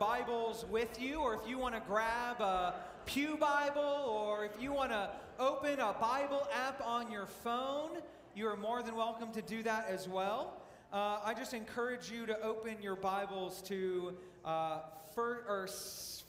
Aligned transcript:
Bibles 0.00 0.64
with 0.70 0.98
you, 0.98 1.20
or 1.20 1.34
if 1.34 1.46
you 1.46 1.58
want 1.58 1.74
to 1.74 1.82
grab 1.86 2.40
a 2.40 2.72
Pew 3.04 3.36
Bible, 3.36 3.82
or 3.82 4.46
if 4.46 4.52
you 4.58 4.72
want 4.72 4.92
to 4.92 5.10
open 5.38 5.78
a 5.78 5.92
Bible 6.00 6.48
app 6.54 6.82
on 6.82 7.12
your 7.12 7.26
phone, 7.26 7.98
you 8.34 8.48
are 8.48 8.56
more 8.56 8.82
than 8.82 8.96
welcome 8.96 9.30
to 9.32 9.42
do 9.42 9.62
that 9.62 9.88
as 9.90 10.08
well. 10.08 10.62
Uh, 10.90 11.18
I 11.22 11.34
just 11.34 11.52
encourage 11.52 12.10
you 12.10 12.24
to 12.24 12.40
open 12.40 12.76
your 12.80 12.96
Bibles 12.96 13.60
to 13.64 14.16
uh, 14.42 14.78
or 15.18 15.68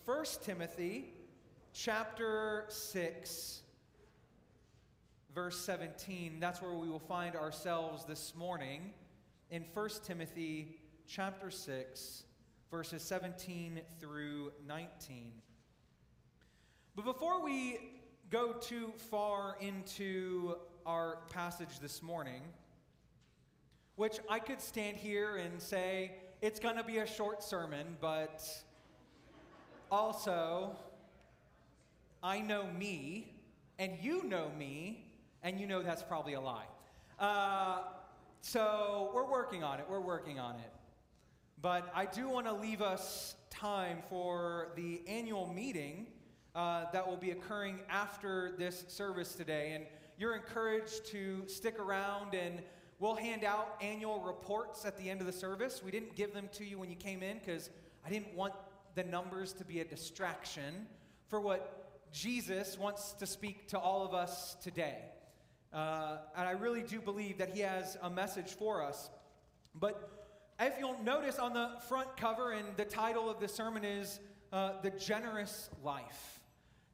First 0.06 0.44
Timothy 0.44 1.14
chapter 1.72 2.66
6, 2.68 3.62
verse 5.34 5.58
17. 5.62 6.42
That's 6.42 6.62
where 6.62 6.74
we 6.74 6.90
will 6.90 7.00
find 7.00 7.38
ourselves 7.38 8.04
this 8.04 8.36
morning 8.36 8.92
in 9.50 9.64
1 9.74 9.90
Timothy 10.04 10.76
chapter 11.08 11.50
6, 11.50 12.24
verses 12.72 13.04
17 13.04 13.82
through 14.00 14.54
19. 14.66 15.34
But 16.96 17.04
before 17.04 17.44
we 17.44 17.80
go 18.30 18.54
too 18.54 18.94
far 19.12 19.58
into 19.60 20.56
our 20.86 21.18
passage 21.30 21.80
this 21.82 22.02
morning, 22.02 22.42
which 23.98 24.20
I 24.30 24.40
could 24.40 24.62
stand 24.62 24.96
here 24.96 25.36
and 25.36 25.62
say 25.62 26.14
it's 26.42 26.62
going 26.62 26.78
to 26.78 26.84
be 26.84 27.00
a 27.00 27.06
short 27.06 27.44
sermon, 27.44 27.98
but 28.00 28.42
also, 29.92 30.78
I 32.24 32.40
know 32.40 32.68
me, 32.80 33.34
and 33.80 33.98
you 34.02 34.24
know 34.24 34.50
me, 34.58 35.12
and 35.44 35.60
you 35.60 35.68
know 35.68 35.84
that's 35.84 36.04
probably 36.04 36.34
a 36.34 36.42
lie. 36.42 36.68
Uh, 37.20 37.80
so 38.40 39.12
we're 39.14 39.30
working 39.30 39.62
on 39.62 39.80
it. 39.80 39.86
We're 39.90 40.00
working 40.00 40.40
on 40.40 40.56
it. 40.56 40.71
But 41.62 41.92
I 41.94 42.08
do 42.08 42.28
want 42.28 42.48
to 42.48 42.54
leave 42.54 42.82
us 42.82 43.36
time 43.52 44.00
for 44.10 44.70
the 44.76 45.02
annual 45.08 45.46
meeting 45.54 46.08
uh, 46.56 46.86
that 46.92 47.08
will 47.08 47.18
be 47.18 47.30
occurring 47.32 47.82
after 47.88 48.56
this 48.58 48.84
service 48.88 49.36
today. 49.36 49.74
And 49.76 49.86
you're 50.18 50.36
encouraged 50.36 51.06
to 51.12 51.44
stick 51.46 51.78
around 51.78 52.34
and 52.34 52.64
we'll 52.98 53.16
hand 53.16 53.44
out 53.44 53.78
annual 53.80 54.22
reports 54.22 54.86
at 54.86 54.98
the 54.98 55.08
end 55.08 55.22
of 55.22 55.28
the 55.28 55.34
service. 55.34 55.84
We 55.86 55.92
didn't 55.92 56.16
give 56.16 56.34
them 56.34 56.50
to 56.54 56.66
you 56.66 56.80
when 56.80 56.90
you 56.90 56.96
came 56.96 57.22
in 57.22 57.38
because 57.38 57.70
I 58.04 58.10
didn't 58.10 58.34
want 58.34 58.54
the 58.96 59.04
numbers 59.04 59.54
to 59.54 59.64
be 59.64 59.82
a 59.82 59.86
distraction 59.86 60.88
for 61.28 61.40
what 61.40 62.10
Jesus 62.12 62.76
wants 62.80 63.14
to 63.14 63.28
speak 63.28 63.68
to 63.68 63.78
all 63.78 64.04
of 64.04 64.16
us 64.16 64.56
today. 64.64 64.98
Uh, 65.72 66.18
and 66.36 66.48
I 66.48 66.52
really 66.54 66.82
do 66.82 67.00
believe 67.00 67.38
that 67.38 67.56
he 67.56 67.62
has 67.62 67.98
a 68.02 68.10
message 68.10 68.50
for 68.50 68.84
us. 68.84 69.12
But 69.76 70.21
if 70.62 70.78
you'll 70.80 71.02
notice 71.04 71.40
on 71.40 71.54
the 71.54 71.72
front 71.88 72.16
cover, 72.16 72.52
and 72.52 72.66
the 72.78 72.86
title 72.86 73.30
of 73.30 73.40
the 73.40 73.48
sermon 73.48 73.84
is 73.84 74.20
uh, 74.54 74.74
The 74.84 74.92
Generous 74.92 75.72
Life. 75.84 76.40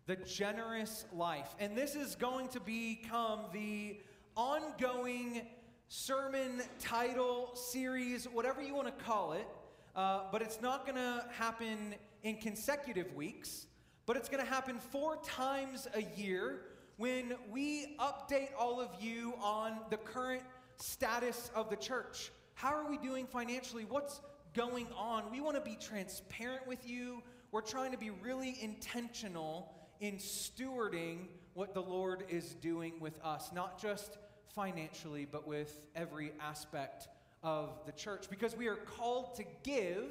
The 0.06 0.16
Generous 0.16 1.04
Life. 1.12 1.54
And 1.60 1.78
this 1.78 1.94
is 1.94 2.16
going 2.16 2.48
to 2.50 2.62
become 2.62 3.42
the 3.52 4.00
ongoing 4.38 5.42
sermon 5.90 6.62
title 6.80 7.52
series, 7.56 8.26
whatever 8.26 8.62
you 8.62 8.74
want 8.74 8.88
to 8.88 9.04
call 9.04 9.34
it. 9.34 9.48
Uh, 9.96 10.22
but 10.32 10.42
it's 10.42 10.62
not 10.62 10.86
going 10.86 10.96
to 10.96 11.26
happen 11.38 11.96
in 12.24 12.38
consecutive 12.38 13.14
weeks, 13.16 13.68
but 14.06 14.16
it's 14.16 14.30
going 14.30 14.44
to 14.44 14.50
happen 14.50 14.80
four 14.80 15.18
times 15.24 15.90
a 15.94 16.04
year 16.18 16.62
when 16.96 17.34
we 17.52 17.98
update 17.98 18.50
all 18.58 18.80
of 18.80 18.90
you 19.02 19.34
on 19.42 19.80
the 19.90 19.98
current 19.98 20.44
status 20.78 21.52
of 21.54 21.70
the 21.70 21.76
church. 21.76 22.32
How 22.58 22.74
are 22.74 22.90
we 22.90 22.98
doing 22.98 23.28
financially? 23.28 23.86
What's 23.88 24.20
going 24.56 24.88
on? 24.98 25.32
We 25.32 25.42
want 25.42 25.58
to 25.58 25.62
be 25.62 25.78
transparent 25.80 26.66
with 26.66 26.90
you. 26.90 27.22
We're 27.52 27.62
trying 27.62 27.92
to 27.92 28.00
be 28.00 28.10
really 28.10 28.58
intentional 28.60 29.72
in 30.00 30.16
stewarding 30.16 31.28
what 31.54 31.76
the 31.76 31.84
Lord 31.84 32.24
is 32.30 32.56
doing 32.56 32.94
with 33.00 33.24
us, 33.24 33.52
not 33.54 33.80
just 33.80 34.18
financially, 34.56 35.28
but 35.32 35.48
with 35.48 35.78
every 35.96 36.32
aspect 36.42 37.10
of 37.44 37.80
the 37.86 37.92
church. 37.92 38.28
Because 38.28 38.58
we 38.58 38.68
are 38.68 38.76
called 38.76 39.36
to 39.36 39.44
give 39.62 40.08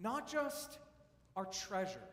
not 0.00 0.28
just 0.28 0.78
our 1.36 1.44
treasure, 1.44 2.08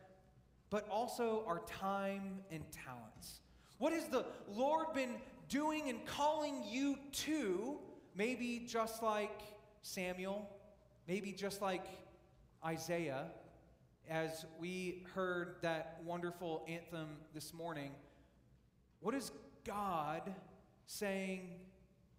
but 0.69 0.87
also 0.91 1.43
our 1.47 1.61
time 1.61 2.41
and 2.51 2.63
talents. 2.85 3.41
What 3.79 3.93
has 3.93 4.05
the 4.09 4.27
Lord 4.47 4.93
been 4.93 5.15
doing 5.47 5.89
and 5.89 6.05
calling 6.05 6.61
you 6.69 6.99
to? 7.13 7.79
Maybe 8.19 8.65
just 8.67 9.01
like 9.01 9.39
Samuel, 9.81 10.45
maybe 11.07 11.31
just 11.31 11.61
like 11.61 11.85
Isaiah, 12.65 13.27
as 14.09 14.45
we 14.59 15.05
heard 15.15 15.55
that 15.61 16.01
wonderful 16.03 16.65
anthem 16.67 17.07
this 17.33 17.53
morning. 17.53 17.91
What 18.99 19.15
is 19.15 19.31
God 19.65 20.35
saying 20.85 21.47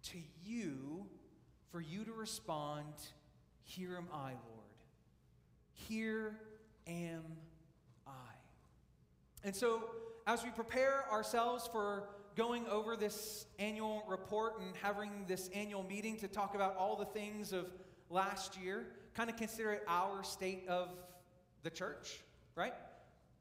to 0.05 0.17
you 0.43 1.05
for 1.71 1.79
you 1.79 2.03
to 2.03 2.13
respond, 2.13 2.95
Here 3.61 3.95
am 3.95 4.07
I, 4.11 4.29
Lord? 4.29 4.71
Here 5.87 6.35
am 6.87 7.25
I. 8.07 8.33
And 9.43 9.55
so, 9.55 9.83
as 10.25 10.43
we 10.43 10.49
prepare 10.49 11.05
ourselves 11.11 11.69
for 11.71 12.09
going 12.35 12.67
over 12.67 12.95
this 12.95 13.45
annual 13.59 14.03
report 14.07 14.59
and 14.59 14.69
having 14.81 15.25
this 15.27 15.49
annual 15.53 15.83
meeting 15.83 16.17
to 16.17 16.27
talk 16.27 16.55
about 16.55 16.75
all 16.77 16.95
the 16.95 17.05
things 17.05 17.53
of 17.53 17.65
last 18.09 18.57
year, 18.61 18.87
kind 19.13 19.29
of 19.29 19.35
consider 19.37 19.71
it 19.71 19.83
our 19.87 20.23
state 20.23 20.67
of 20.67 20.89
the 21.63 21.69
church, 21.69 22.19
right? 22.55 22.73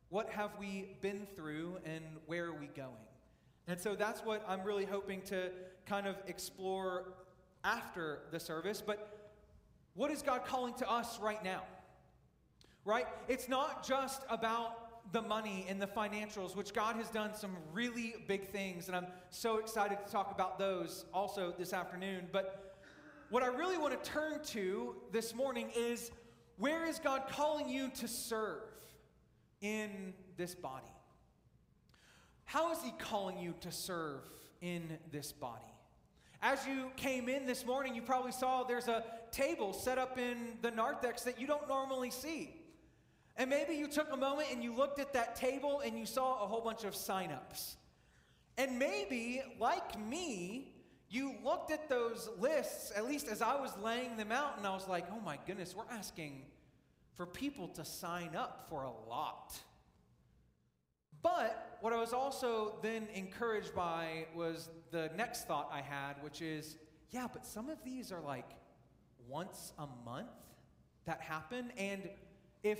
What 0.09 0.31
have 0.31 0.51
we 0.59 0.97
been 1.01 1.27
through 1.37 1.79
and 1.85 2.05
where 2.27 2.47
are 2.47 2.55
we 2.55 2.67
going? 2.67 2.91
And 3.69 3.81
so 3.81 3.95
that's 3.95 4.25
what 4.25 4.45
I'm 4.49 4.65
really 4.65 4.85
hoping 4.85 5.23
to 5.23 5.51
kind 5.87 6.07
of 6.07 6.17
explore 6.27 7.13
after 7.63 8.21
the 8.33 8.41
service. 8.41 8.83
But 8.85 9.31
what 9.95 10.11
is 10.11 10.23
God 10.23 10.45
calling 10.45 10.75
to 10.75 10.91
us 10.91 11.21
right 11.21 11.43
now? 11.45 11.63
Right? 12.85 13.07
It's 13.29 13.49
not 13.49 13.87
just 13.87 14.23
about 14.29 14.80
the 15.13 15.23
money 15.23 15.67
and 15.69 15.81
the 15.81 15.87
financials, 15.87 16.55
which 16.55 16.73
God 16.73 16.97
has 16.97 17.09
done 17.11 17.35
some 17.35 17.57
really 17.73 18.15
big 18.29 18.49
things, 18.49 18.87
and 18.87 18.97
I'm 18.97 19.07
so 19.31 19.59
excited 19.59 19.99
to 20.05 20.13
talk 20.13 20.31
about 20.33 20.59
those 20.59 21.05
also 21.13 21.53
this 21.59 21.73
afternoon. 21.73 22.29
But 22.31 22.79
what 23.29 23.43
I 23.43 23.47
really 23.47 23.79
want 23.79 24.03
to 24.03 24.11
turn 24.11 24.43
to 24.47 24.95
this 25.13 25.35
morning 25.35 25.71
is 25.77 26.11
where 26.59 26.85
is 26.85 26.99
God 26.99 27.23
calling 27.29 27.69
you 27.69 27.91
to 27.97 28.09
serve 28.09 28.63
in 29.61 30.15
this 30.37 30.55
body? 30.55 30.87
How 32.45 32.73
is 32.73 32.83
He 32.83 32.93
calling 32.99 33.39
you 33.39 33.55
to 33.61 33.73
serve 33.73 34.23
in 34.61 34.99
this 35.11 35.33
body? 35.33 35.65
As 36.43 36.67
you 36.67 36.91
came 36.97 37.29
in 37.29 37.47
this 37.47 37.67
morning, 37.67 37.95
you 37.95 38.03
probably 38.03 38.33
saw 38.33 38.65
there's 38.65 38.89
a 38.89 39.05
table 39.31 39.73
set 39.73 39.99
up 39.99 40.19
in 40.19 40.59
the 40.63 40.71
narthex 40.71 41.23
that 41.23 41.41
you 41.41 41.47
don't 41.47 41.69
normally 41.69 42.11
see. 42.11 42.60
And 43.41 43.49
maybe 43.49 43.75
you 43.75 43.89
took 43.89 44.13
a 44.13 44.19
moment 44.19 44.49
and 44.53 44.63
you 44.63 44.75
looked 44.75 45.01
at 45.01 45.15
that 45.15 45.35
table 45.35 45.81
and 45.83 45.99
you 45.99 46.05
saw 46.05 46.45
a 46.45 46.47
whole 46.47 46.61
bunch 46.61 46.85
of 46.85 46.93
signups. 46.93 47.77
And 48.59 48.79
maybe, 48.79 49.41
like 49.59 49.99
me, 49.99 50.75
you 51.09 51.37
looked 51.43 51.71
at 51.71 51.89
those 51.89 52.29
lists, 52.39 52.93
at 52.95 53.09
least 53.09 53.29
as 53.29 53.41
I 53.41 53.59
was 53.59 53.73
laying 53.83 54.19
them 54.19 54.31
out, 54.31 54.59
and 54.59 54.67
I 54.67 54.75
was 54.75 54.87
like, 54.87 55.07
oh 55.11 55.21
my 55.21 55.39
goodness, 55.47 55.75
we're 55.75 55.91
asking 55.91 56.43
for 57.15 57.25
people 57.25 57.69
to 57.69 57.85
sign 57.85 58.37
up 58.37 58.67
for 58.69 58.83
a 58.83 58.93
lot. 59.09 59.59
But 61.23 61.79
what 61.81 61.95
I 61.95 61.97
was 61.97 62.13
also 62.13 62.75
then 62.83 63.09
encouraged 63.15 63.75
by 63.75 64.27
was 64.35 64.69
the 64.91 65.11
next 65.17 65.49
thought 65.49 65.71
I 65.73 65.81
had, 65.81 66.23
which 66.23 66.43
is, 66.43 66.77
yeah, 67.11 67.27
but 67.33 67.47
some 67.47 67.71
of 67.71 67.83
these 67.85 68.13
are 68.13 68.21
like 68.21 68.51
once 69.27 69.73
a 69.79 69.87
month 70.05 70.29
that 71.07 71.23
happen. 71.23 71.73
And 71.79 72.11
if 72.63 72.79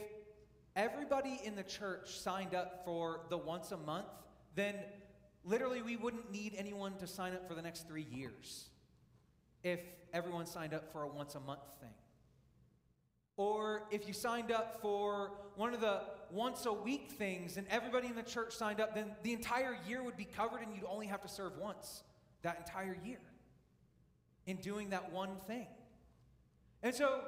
everybody 0.77 1.41
in 1.45 1.57
the 1.57 1.63
church 1.63 2.19
signed 2.19 2.55
up 2.55 2.83
for 2.85 3.21
the 3.29 3.39
once 3.39 3.73
a 3.73 3.77
month, 3.77 4.07
then 4.55 4.75
literally 5.45 5.83
we 5.83 5.97
wouldn't 5.97 6.31
need 6.31 6.55
anyone 6.57 6.97
to 6.99 7.07
sign 7.07 7.33
up 7.33 7.47
for 7.49 7.55
the 7.55 7.63
next 7.63 7.89
three 7.89 8.07
years 8.11 8.67
if 9.63 9.81
everyone 10.13 10.47
signed 10.47 10.75
up 10.75 10.93
for 10.93 11.03
a 11.03 11.09
once 11.09 11.35
a 11.35 11.41
month 11.41 11.61
thing. 11.81 11.91
Or 13.37 13.85
if 13.91 14.07
you 14.07 14.13
signed 14.13 14.53
up 14.53 14.81
for 14.83 15.33
one 15.57 15.73
of 15.73 15.81
the 15.81 16.03
once 16.31 16.67
a 16.67 16.73
week 16.73 17.13
things 17.13 17.57
and 17.57 17.67
everybody 17.71 18.09
in 18.09 18.15
the 18.15 18.23
church 18.23 18.55
signed 18.55 18.81
up, 18.81 18.95
then 18.95 19.13
the 19.23 19.33
entire 19.33 19.79
year 19.89 20.03
would 20.03 20.17
be 20.17 20.27
covered 20.27 20.61
and 20.61 20.75
you'd 20.75 20.85
only 20.87 21.07
have 21.07 21.23
to 21.23 21.29
serve 21.29 21.57
once 21.59 22.03
that 22.43 22.59
entire 22.59 22.97
year 23.05 23.21
in 24.47 24.57
doing 24.57 24.91
that 24.91 25.13
one 25.13 25.37
thing. 25.47 25.67
And 26.83 26.95
so 26.95 27.23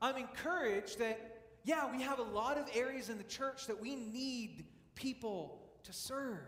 I'm 0.00 0.16
encouraged 0.16 0.98
that 1.00 1.27
yeah, 1.64 1.90
we 1.90 2.02
have 2.02 2.18
a 2.18 2.22
lot 2.22 2.58
of 2.58 2.66
areas 2.74 3.08
in 3.08 3.18
the 3.18 3.24
church 3.24 3.66
that 3.66 3.80
we 3.80 3.96
need 3.96 4.64
people 4.94 5.60
to 5.84 5.92
serve. 5.92 6.38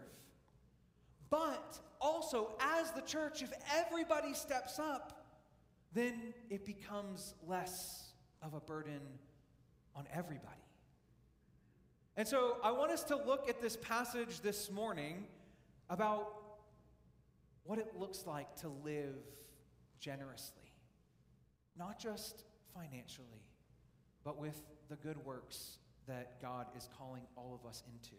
But 1.29 1.79
also, 2.01 2.57
as 2.61 2.91
the 2.93 3.03
church, 3.03 3.43
if 3.43 3.53
everybody 3.75 4.35
steps 4.35 4.79
up, 4.79 5.27
then 5.93 6.35
it 6.49 6.65
becomes 6.65 7.35
less 7.47 8.12
of 8.43 8.55
a 8.55 8.61
burden 8.61 9.01
on 9.95 10.07
everybody. 10.12 10.47
And 12.17 12.27
so 12.27 12.59
I 12.62 12.73
want 12.73 12.91
us 12.91 13.05
to 13.05 13.17
look 13.17 13.49
at 13.49 13.61
this 13.61 13.77
passage 13.77 14.41
this 14.41 14.71
morning 14.71 15.27
about 15.89 16.35
what 17.65 17.79
it 17.79 17.95
looks 17.97 18.27
like 18.27 18.57
to 18.57 18.69
live 18.85 19.17
generously, 20.01 20.73
not 21.79 21.99
just 21.99 22.45
financially, 22.75 23.45
but 24.25 24.39
with 24.39 24.63
the 24.89 24.97
good 24.97 25.25
works 25.25 25.79
that 26.07 26.41
God 26.41 26.67
is 26.77 26.89
calling 26.99 27.23
all 27.37 27.59
of 27.61 27.69
us 27.69 27.83
into. 27.93 28.17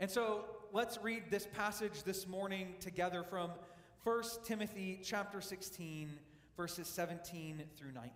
And 0.00 0.10
so 0.10 0.44
let's 0.72 0.98
read 1.02 1.24
this 1.30 1.46
passage 1.46 2.02
this 2.04 2.26
morning 2.26 2.74
together 2.80 3.22
from 3.22 3.50
1 4.04 4.22
Timothy 4.44 5.00
chapter 5.02 5.40
16 5.40 6.08
verses 6.56 6.88
17 6.88 7.62
through 7.76 7.92
19. 7.92 8.12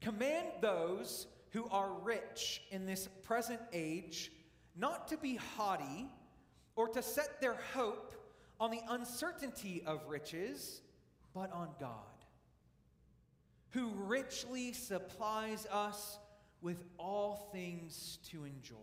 Command 0.00 0.48
those 0.60 1.28
who 1.50 1.66
are 1.70 1.92
rich 2.02 2.62
in 2.70 2.84
this 2.84 3.08
present 3.22 3.60
age 3.72 4.32
not 4.76 5.06
to 5.08 5.16
be 5.16 5.36
haughty 5.56 6.08
or 6.74 6.88
to 6.88 7.02
set 7.02 7.40
their 7.40 7.56
hope 7.74 8.14
on 8.58 8.70
the 8.70 8.80
uncertainty 8.88 9.82
of 9.86 10.00
riches, 10.08 10.80
but 11.34 11.52
on 11.52 11.68
God, 11.78 12.11
who 13.72 13.90
richly 13.96 14.72
supplies 14.72 15.66
us 15.70 16.18
with 16.60 16.84
all 16.98 17.50
things 17.52 18.18
to 18.30 18.44
enjoy. 18.44 18.76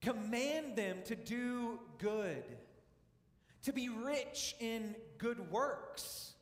Command 0.00 0.76
them 0.76 0.98
to 1.06 1.16
do 1.16 1.80
good, 1.98 2.44
to 3.64 3.72
be 3.72 3.88
rich 3.88 4.54
in 4.60 4.94
good 5.18 5.50
works, 5.50 6.34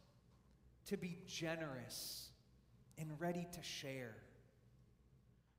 to 0.86 0.96
be 0.96 1.18
generous 1.26 2.28
and 2.98 3.10
ready 3.18 3.46
to 3.52 3.62
share, 3.62 4.16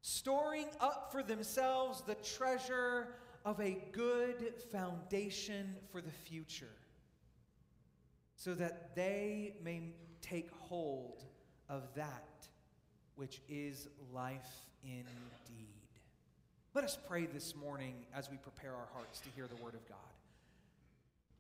storing 0.02 0.68
up 0.80 1.10
for 1.12 1.24
themselves 1.24 2.02
the 2.02 2.16
treasure 2.16 3.16
of 3.46 3.60
a 3.60 3.78
good 3.92 4.54
foundation 4.72 5.76
for 5.92 6.02
the 6.02 6.12
future, 6.12 6.76
so 8.38 8.54
that 8.54 8.96
they 8.96 9.56
may 9.64 9.82
take 10.22 10.50
hold 10.52 11.24
of 11.68 11.84
that 11.96 12.24
which 13.16 13.42
is 13.50 13.90
life 14.14 14.68
indeed. 14.84 15.06
Let 16.76 16.84
us 16.84 16.98
pray 17.08 17.26
this 17.26 17.56
morning 17.56 17.96
as 18.14 18.30
we 18.30 18.38
prepare 18.38 18.72
our 18.72 18.88
hearts 18.94 19.20
to 19.22 19.30
hear 19.36 19.48
the 19.48 19.62
word 19.62 19.74
of 19.74 19.86
God. 19.90 19.98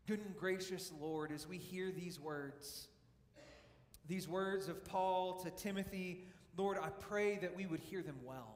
Good 0.07 0.21
and 0.21 0.35
gracious 0.35 0.91
Lord, 0.99 1.31
as 1.31 1.47
we 1.47 1.57
hear 1.57 1.91
these 1.91 2.19
words, 2.19 2.87
these 4.07 4.27
words 4.27 4.67
of 4.67 4.83
Paul 4.83 5.39
to 5.43 5.51
Timothy, 5.51 6.25
Lord, 6.57 6.79
I 6.81 6.89
pray 6.89 7.37
that 7.37 7.55
we 7.55 7.67
would 7.67 7.81
hear 7.81 8.01
them 8.01 8.17
well. 8.25 8.55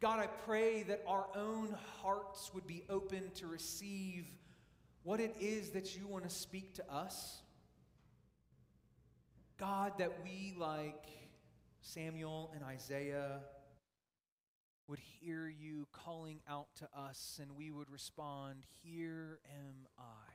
God, 0.00 0.18
I 0.18 0.26
pray 0.26 0.82
that 0.84 1.04
our 1.06 1.26
own 1.36 1.76
hearts 2.02 2.50
would 2.52 2.66
be 2.66 2.82
open 2.90 3.30
to 3.36 3.46
receive 3.46 4.26
what 5.06 5.20
it 5.20 5.36
is 5.38 5.70
that 5.70 5.96
you 5.96 6.04
want 6.08 6.24
to 6.24 6.30
speak 6.30 6.74
to 6.74 6.92
us. 6.92 7.38
God, 9.56 9.92
that 9.98 10.10
we, 10.24 10.52
like 10.58 11.06
Samuel 11.80 12.50
and 12.52 12.64
Isaiah, 12.64 13.38
would 14.88 14.98
hear 14.98 15.46
you 15.46 15.86
calling 15.92 16.40
out 16.50 16.66
to 16.80 16.88
us 16.92 17.38
and 17.40 17.52
we 17.56 17.70
would 17.70 17.88
respond, 17.88 18.64
Here 18.82 19.38
am 19.48 19.86
I, 19.96 20.32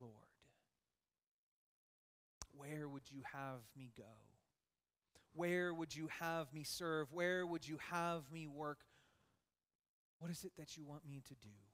Lord. 0.00 0.12
Where 2.56 2.88
would 2.88 3.08
you 3.12 3.22
have 3.32 3.60
me 3.76 3.92
go? 3.96 4.02
Where 5.34 5.72
would 5.72 5.94
you 5.94 6.08
have 6.18 6.52
me 6.52 6.64
serve? 6.64 7.12
Where 7.12 7.46
would 7.46 7.68
you 7.68 7.78
have 7.92 8.22
me 8.32 8.48
work? 8.48 8.78
What 10.18 10.32
is 10.32 10.42
it 10.42 10.50
that 10.58 10.76
you 10.76 10.84
want 10.84 11.08
me 11.08 11.22
to 11.28 11.34
do? 11.34 11.71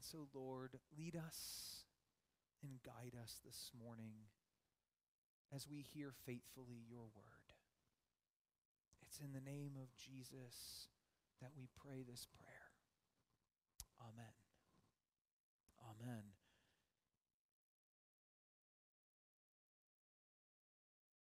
And 0.00 0.04
so, 0.06 0.28
Lord, 0.32 0.70
lead 0.96 1.14
us 1.14 1.84
and 2.62 2.80
guide 2.82 3.12
us 3.22 3.36
this 3.44 3.70
morning 3.78 4.32
as 5.54 5.68
we 5.68 5.84
hear 5.92 6.14
faithfully 6.24 6.80
your 6.88 7.04
word. 7.14 7.52
It's 9.02 9.18
in 9.18 9.34
the 9.34 9.44
name 9.44 9.72
of 9.76 9.94
Jesus 9.98 10.88
that 11.42 11.50
we 11.54 11.68
pray 11.76 12.02
this 12.02 12.26
prayer. 12.32 12.72
Amen. 14.00 14.32
Amen. 15.84 16.22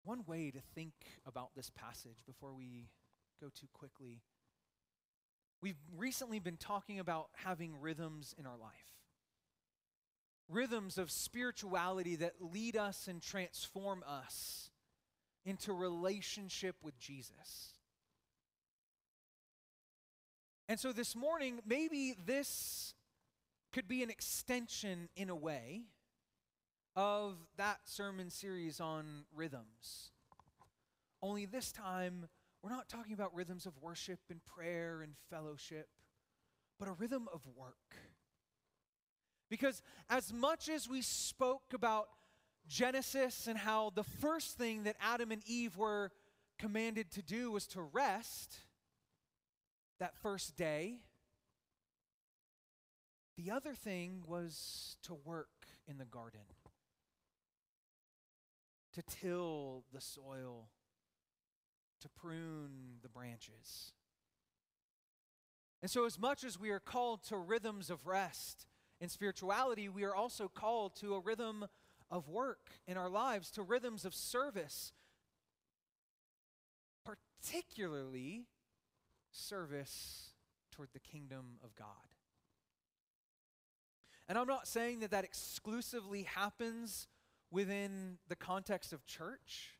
One 0.03 0.25
way 0.27 0.51
to 0.51 0.61
think 0.75 0.95
about 1.25 1.51
this 1.55 1.71
passage 1.71 2.25
before 2.27 2.53
we 2.53 2.89
go 3.41 3.51
too 3.55 3.69
quickly, 3.73 4.23
we've 5.65 5.81
recently 5.97 6.39
been 6.39 6.59
talking 6.59 6.99
about 7.01 7.29
having 7.43 7.81
rhythms 7.81 8.35
in 8.39 8.45
our 8.45 8.59
life. 8.59 8.71
Rhythms 10.47 10.99
of 10.99 11.11
spirituality 11.11 12.17
that 12.17 12.35
lead 12.39 12.77
us 12.77 13.09
and 13.09 13.23
transform 13.23 14.05
us 14.07 14.69
into 15.47 15.73
relationship 15.73 16.77
with 16.83 16.99
Jesus. 16.99 17.79
And 20.69 20.79
so 20.79 20.93
this 20.93 21.17
morning, 21.17 21.61
maybe 21.67 22.15
this 22.27 22.93
could 23.73 23.89
be 23.89 24.03
an 24.03 24.11
extension 24.11 25.09
in 25.17 25.31
a 25.31 25.35
way 25.35 25.85
of 26.95 27.39
that 27.57 27.79
sermon 27.85 28.29
series 28.29 28.81
on 28.81 29.25
rhythms. 29.35 30.11
Only 31.23 31.47
this 31.47 31.73
time, 31.73 32.29
we're 32.65 32.71
not 32.71 32.89
talking 32.89 33.13
about 33.13 33.35
rhythms 33.35 33.67
of 33.67 33.75
worship 33.83 34.21
and 34.31 34.41
prayer 34.47 35.03
and 35.03 35.13
fellowship, 35.29 35.87
but 36.79 36.89
a 36.89 36.93
rhythm 36.93 37.29
of 37.31 37.43
work. 37.55 37.95
Because 39.51 39.83
as 40.09 40.33
much 40.33 40.71
as 40.71 40.89
we 40.89 41.03
spoke 41.03 41.75
about 41.75 42.07
Genesis 42.67 43.47
and 43.49 43.59
how 43.59 43.93
the 43.95 44.03
first 44.03 44.57
thing 44.57 44.85
that 44.85 44.97
Adam 44.99 45.31
and 45.31 45.43
Eve 45.47 45.77
were 45.77 46.11
commanded 46.59 47.11
to 47.11 47.23
do 47.23 47.51
was 47.51 47.67
to 47.67 47.83
rest 47.83 48.57
that 50.01 50.17
first 50.23 50.57
day, 50.57 51.01
the 53.37 53.51
other 53.51 53.75
thing 53.75 54.23
was 54.27 54.97
to 55.03 55.13
work 55.13 55.67
in 55.87 55.99
the 55.99 56.07
garden 56.07 56.41
to 58.95 59.03
till 59.03 59.85
the 59.93 60.01
soil, 60.01 60.71
to 62.05 62.09
prune 62.11 62.99
the 63.03 63.09
branches. 63.09 63.93
And 65.81 65.91
so, 65.91 66.05
as 66.05 66.19
much 66.19 66.45
as 66.45 66.61
we 66.61 66.71
are 66.71 66.81
called 66.81 67.23
to 67.25 67.37
rhythms 67.39 67.89
of 67.89 68.07
rest 68.07 68.67
in 69.01 69.09
spirituality, 69.09 69.89
we 69.89 70.05
are 70.05 70.15
also 70.15 70.49
called 70.49 70.97
to 70.97 71.15
a 71.15 71.21
rhythm 71.21 71.67
of 72.11 72.29
work 72.29 72.73
in 72.87 72.99
our 72.99 73.09
lives, 73.09 73.51
to 73.53 73.63
rhythms 73.63 74.05
of 74.05 74.15
service, 74.15 74.93
particularly 77.05 78.45
service 79.31 80.33
toward 80.71 80.91
the 80.93 81.01
kingdom 81.01 81.57
of 81.65 81.75
God. 81.75 81.87
And 84.29 84.37
I'm 84.37 84.47
not 84.47 84.69
saying 84.69 85.01
that 85.01 85.11
that 85.11 85.25
exclusively 85.25 86.25
happens 86.25 87.09
within 87.51 88.19
the 88.29 88.37
context 88.37 88.93
of 88.93 89.07
church, 89.07 89.74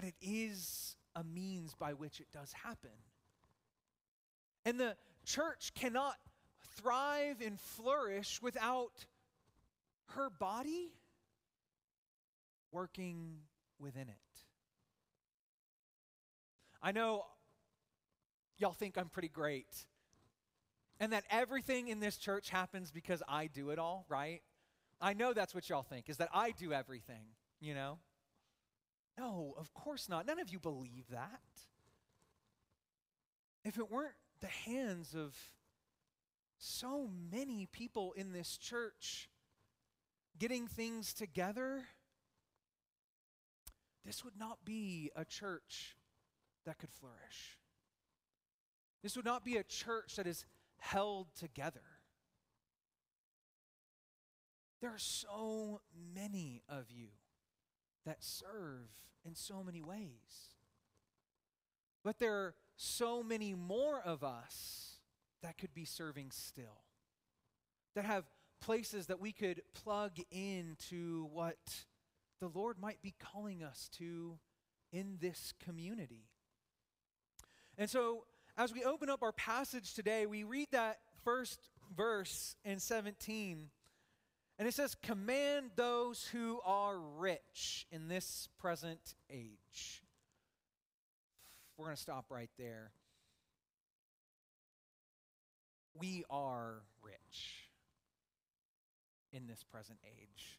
but 0.00 0.08
it 0.08 0.14
is 0.22 0.96
a 1.14 1.22
means 1.22 1.74
by 1.74 1.92
which 1.92 2.20
it 2.20 2.26
does 2.32 2.52
happen. 2.52 2.90
And 4.64 4.80
the 4.80 4.96
church 5.26 5.72
cannot 5.74 6.14
thrive 6.78 7.42
and 7.44 7.60
flourish 7.60 8.40
without 8.40 9.04
her 10.14 10.30
body 10.30 10.88
working 12.72 13.40
within 13.78 14.08
it. 14.08 14.16
I 16.82 16.92
know 16.92 17.26
y'all 18.56 18.72
think 18.72 18.96
I'm 18.96 19.10
pretty 19.10 19.28
great 19.28 19.84
and 20.98 21.12
that 21.12 21.24
everything 21.30 21.88
in 21.88 22.00
this 22.00 22.16
church 22.16 22.48
happens 22.48 22.90
because 22.90 23.22
I 23.28 23.48
do 23.48 23.68
it 23.68 23.78
all, 23.78 24.06
right? 24.08 24.40
I 24.98 25.12
know 25.12 25.34
that's 25.34 25.54
what 25.54 25.68
y'all 25.68 25.82
think, 25.82 26.08
is 26.08 26.16
that 26.18 26.30
I 26.32 26.52
do 26.52 26.72
everything, 26.72 27.24
you 27.60 27.74
know? 27.74 27.98
No, 29.20 29.54
of 29.58 29.74
course 29.74 30.08
not. 30.08 30.26
None 30.26 30.40
of 30.40 30.48
you 30.48 30.58
believe 30.58 31.04
that. 31.10 31.42
If 33.64 33.76
it 33.76 33.90
weren't 33.90 34.14
the 34.40 34.46
hands 34.46 35.14
of 35.14 35.36
so 36.56 37.10
many 37.30 37.66
people 37.70 38.12
in 38.12 38.32
this 38.32 38.56
church 38.56 39.28
getting 40.38 40.66
things 40.66 41.12
together, 41.12 41.82
this 44.06 44.24
would 44.24 44.38
not 44.38 44.64
be 44.64 45.10
a 45.14 45.26
church 45.26 45.98
that 46.64 46.78
could 46.78 46.90
flourish. 46.90 47.58
This 49.02 49.16
would 49.16 49.26
not 49.26 49.44
be 49.44 49.58
a 49.58 49.62
church 49.62 50.16
that 50.16 50.26
is 50.26 50.46
held 50.78 51.26
together. 51.38 51.84
There 54.80 54.90
are 54.90 54.98
so 54.98 55.82
many 56.14 56.62
of 56.70 56.86
you 56.90 57.08
that 58.06 58.24
serve 58.24 58.88
in 59.24 59.34
so 59.34 59.62
many 59.62 59.82
ways. 59.82 60.54
But 62.02 62.18
there 62.18 62.34
are 62.34 62.54
so 62.76 63.22
many 63.22 63.54
more 63.54 64.00
of 64.00 64.24
us 64.24 64.98
that 65.42 65.58
could 65.58 65.74
be 65.74 65.84
serving 65.84 66.30
still, 66.30 66.84
that 67.94 68.04
have 68.04 68.24
places 68.60 69.06
that 69.06 69.20
we 69.20 69.32
could 69.32 69.62
plug 69.74 70.12
into 70.30 71.26
what 71.32 71.58
the 72.40 72.48
Lord 72.48 72.78
might 72.78 73.02
be 73.02 73.14
calling 73.18 73.62
us 73.62 73.88
to 73.98 74.38
in 74.92 75.18
this 75.20 75.52
community. 75.64 76.28
And 77.78 77.88
so, 77.88 78.24
as 78.56 78.72
we 78.72 78.82
open 78.84 79.08
up 79.08 79.22
our 79.22 79.32
passage 79.32 79.94
today, 79.94 80.26
we 80.26 80.44
read 80.44 80.68
that 80.72 80.98
first 81.24 81.60
verse 81.96 82.56
in 82.64 82.78
17, 82.78 83.70
and 84.60 84.68
it 84.68 84.74
says, 84.74 84.94
Command 85.02 85.70
those 85.74 86.26
who 86.26 86.60
are 86.66 86.98
rich 86.98 87.86
in 87.90 88.08
this 88.08 88.50
present 88.58 89.14
age. 89.30 90.02
We're 91.78 91.86
going 91.86 91.96
to 91.96 92.02
stop 92.02 92.26
right 92.28 92.50
there. 92.58 92.90
We 95.98 96.24
are 96.28 96.82
rich 97.02 97.70
in 99.32 99.46
this 99.46 99.62
present 99.62 99.98
age. 100.04 100.58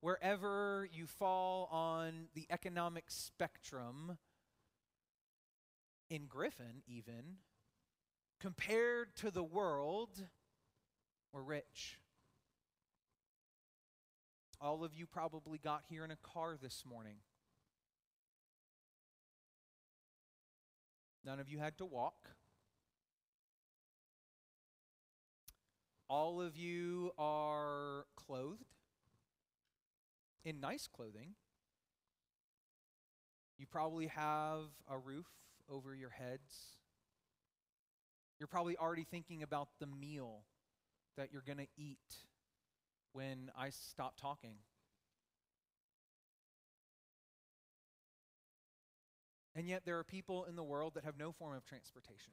Wherever 0.00 0.88
you 0.92 1.08
fall 1.08 1.68
on 1.72 2.28
the 2.36 2.46
economic 2.50 3.06
spectrum, 3.08 4.16
in 6.08 6.26
Griffin, 6.26 6.82
even, 6.86 7.38
compared 8.38 9.16
to 9.16 9.32
the 9.32 9.42
world, 9.42 10.10
we're 11.32 11.42
rich. 11.42 11.98
All 14.60 14.82
of 14.82 14.92
you 14.92 15.06
probably 15.06 15.58
got 15.58 15.82
here 15.88 16.04
in 16.04 16.10
a 16.10 16.16
car 16.16 16.56
this 16.60 16.82
morning. 16.84 17.16
None 21.24 21.38
of 21.38 21.48
you 21.48 21.58
had 21.58 21.78
to 21.78 21.84
walk. 21.84 22.30
All 26.08 26.40
of 26.40 26.56
you 26.56 27.12
are 27.18 28.06
clothed 28.16 28.64
in 30.44 30.58
nice 30.58 30.88
clothing. 30.88 31.34
You 33.58 33.66
probably 33.66 34.06
have 34.06 34.62
a 34.90 34.98
roof 34.98 35.26
over 35.70 35.94
your 35.94 36.10
heads. 36.10 36.78
You're 38.38 38.46
probably 38.46 38.76
already 38.76 39.04
thinking 39.04 39.42
about 39.42 39.68
the 39.78 39.86
meal 39.86 40.44
that 41.16 41.28
you're 41.32 41.42
going 41.42 41.58
to 41.58 41.66
eat 41.76 41.98
when 43.18 43.50
I 43.58 43.70
stop 43.70 44.14
talking. 44.16 44.54
And 49.56 49.66
yet, 49.66 49.82
there 49.84 49.98
are 49.98 50.04
people 50.04 50.44
in 50.44 50.54
the 50.54 50.62
world 50.62 50.94
that 50.94 51.04
have 51.04 51.18
no 51.18 51.32
form 51.32 51.56
of 51.56 51.64
transportation, 51.64 52.32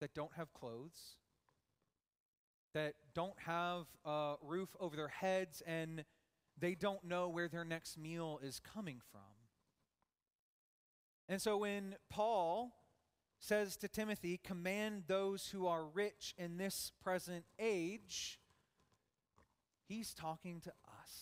that 0.00 0.14
don't 0.14 0.30
have 0.36 0.52
clothes, 0.52 1.16
that 2.72 2.94
don't 3.14 3.36
have 3.46 3.86
a 4.04 4.34
roof 4.42 4.68
over 4.78 4.94
their 4.94 5.08
heads, 5.08 5.60
and 5.66 6.04
they 6.56 6.76
don't 6.76 7.02
know 7.02 7.28
where 7.28 7.48
their 7.48 7.64
next 7.64 7.98
meal 7.98 8.38
is 8.44 8.60
coming 8.60 9.00
from. 9.10 9.22
And 11.28 11.42
so, 11.42 11.56
when 11.56 11.96
Paul 12.10 12.70
says 13.40 13.76
to 13.78 13.88
Timothy, 13.88 14.38
Command 14.44 15.02
those 15.08 15.48
who 15.48 15.66
are 15.66 15.84
rich 15.84 16.32
in 16.38 16.58
this 16.58 16.92
present 17.02 17.44
age, 17.58 18.38
he's 19.88 20.14
talking 20.14 20.60
to 20.60 20.70
us. 20.70 21.12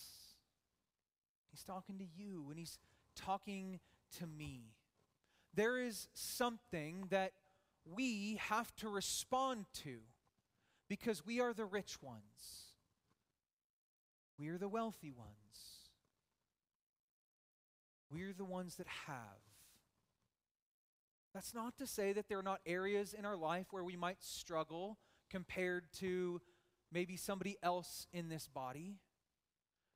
He's 1.51 1.65
talking 1.65 1.99
to 1.99 2.05
you, 2.05 2.47
and 2.51 2.59
he's 2.59 2.79
talking 3.15 3.81
to 4.19 4.27
me. 4.27 4.75
There 5.55 5.79
is 5.79 6.09
something 6.13 7.07
that 7.11 7.33
we 7.85 8.39
have 8.49 8.75
to 8.77 8.89
respond 8.89 9.67
to 9.85 9.99
because 10.89 11.25
we 11.25 11.41
are 11.41 11.55
the 11.55 11.65
rich 11.65 12.03
ones, 12.03 12.75
we 14.39 14.49
are 14.49 14.59
the 14.59 14.69
wealthy 14.69 15.11
ones, 15.11 15.31
we 18.11 18.23
are 18.25 18.33
the 18.33 18.45
ones 18.45 18.77
that 18.77 18.87
have. 19.07 19.17
That's 21.33 21.55
not 21.55 21.77
to 21.79 21.87
say 21.87 22.13
that 22.13 22.29
there 22.29 22.39
are 22.39 22.43
not 22.43 22.61
areas 22.65 23.13
in 23.13 23.25
our 23.25 23.37
life 23.37 23.67
where 23.71 23.85
we 23.85 23.97
might 23.97 24.23
struggle 24.23 24.99
compared 25.31 25.85
to 25.99 26.41
maybe 26.93 27.17
somebody 27.17 27.57
else 27.63 28.07
in 28.13 28.29
this 28.29 28.49
body. 28.49 28.97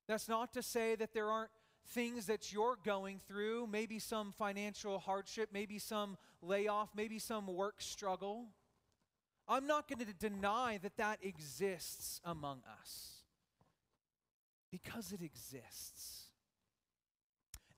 That's 0.09 0.29
not 0.29 0.53
to 0.55 0.63
say 0.63 0.97
that 0.97 1.15
there 1.15 1.31
aren't 1.31 1.51
things 1.89 2.27
that 2.27 2.53
you're 2.53 2.79
going 2.85 3.21
through, 3.27 3.67
maybe 3.67 3.99
some 3.99 4.33
financial 4.33 4.99
hardship, 4.99 5.51
maybe 5.53 5.79
some 5.79 6.17
layoff, 6.43 6.91
maybe 6.95 7.19
some 7.19 7.47
work 7.47 7.77
struggle. 7.81 8.47
I'm 9.49 9.67
not 9.67 9.89
going 9.89 10.05
to 10.07 10.13
deny 10.13 10.79
that 10.83 10.97
that 10.97 11.19
exists 11.23 12.21
among 12.25 12.63
us 12.81 13.25
because 14.71 15.13
it 15.13 15.23
exists. 15.23 16.27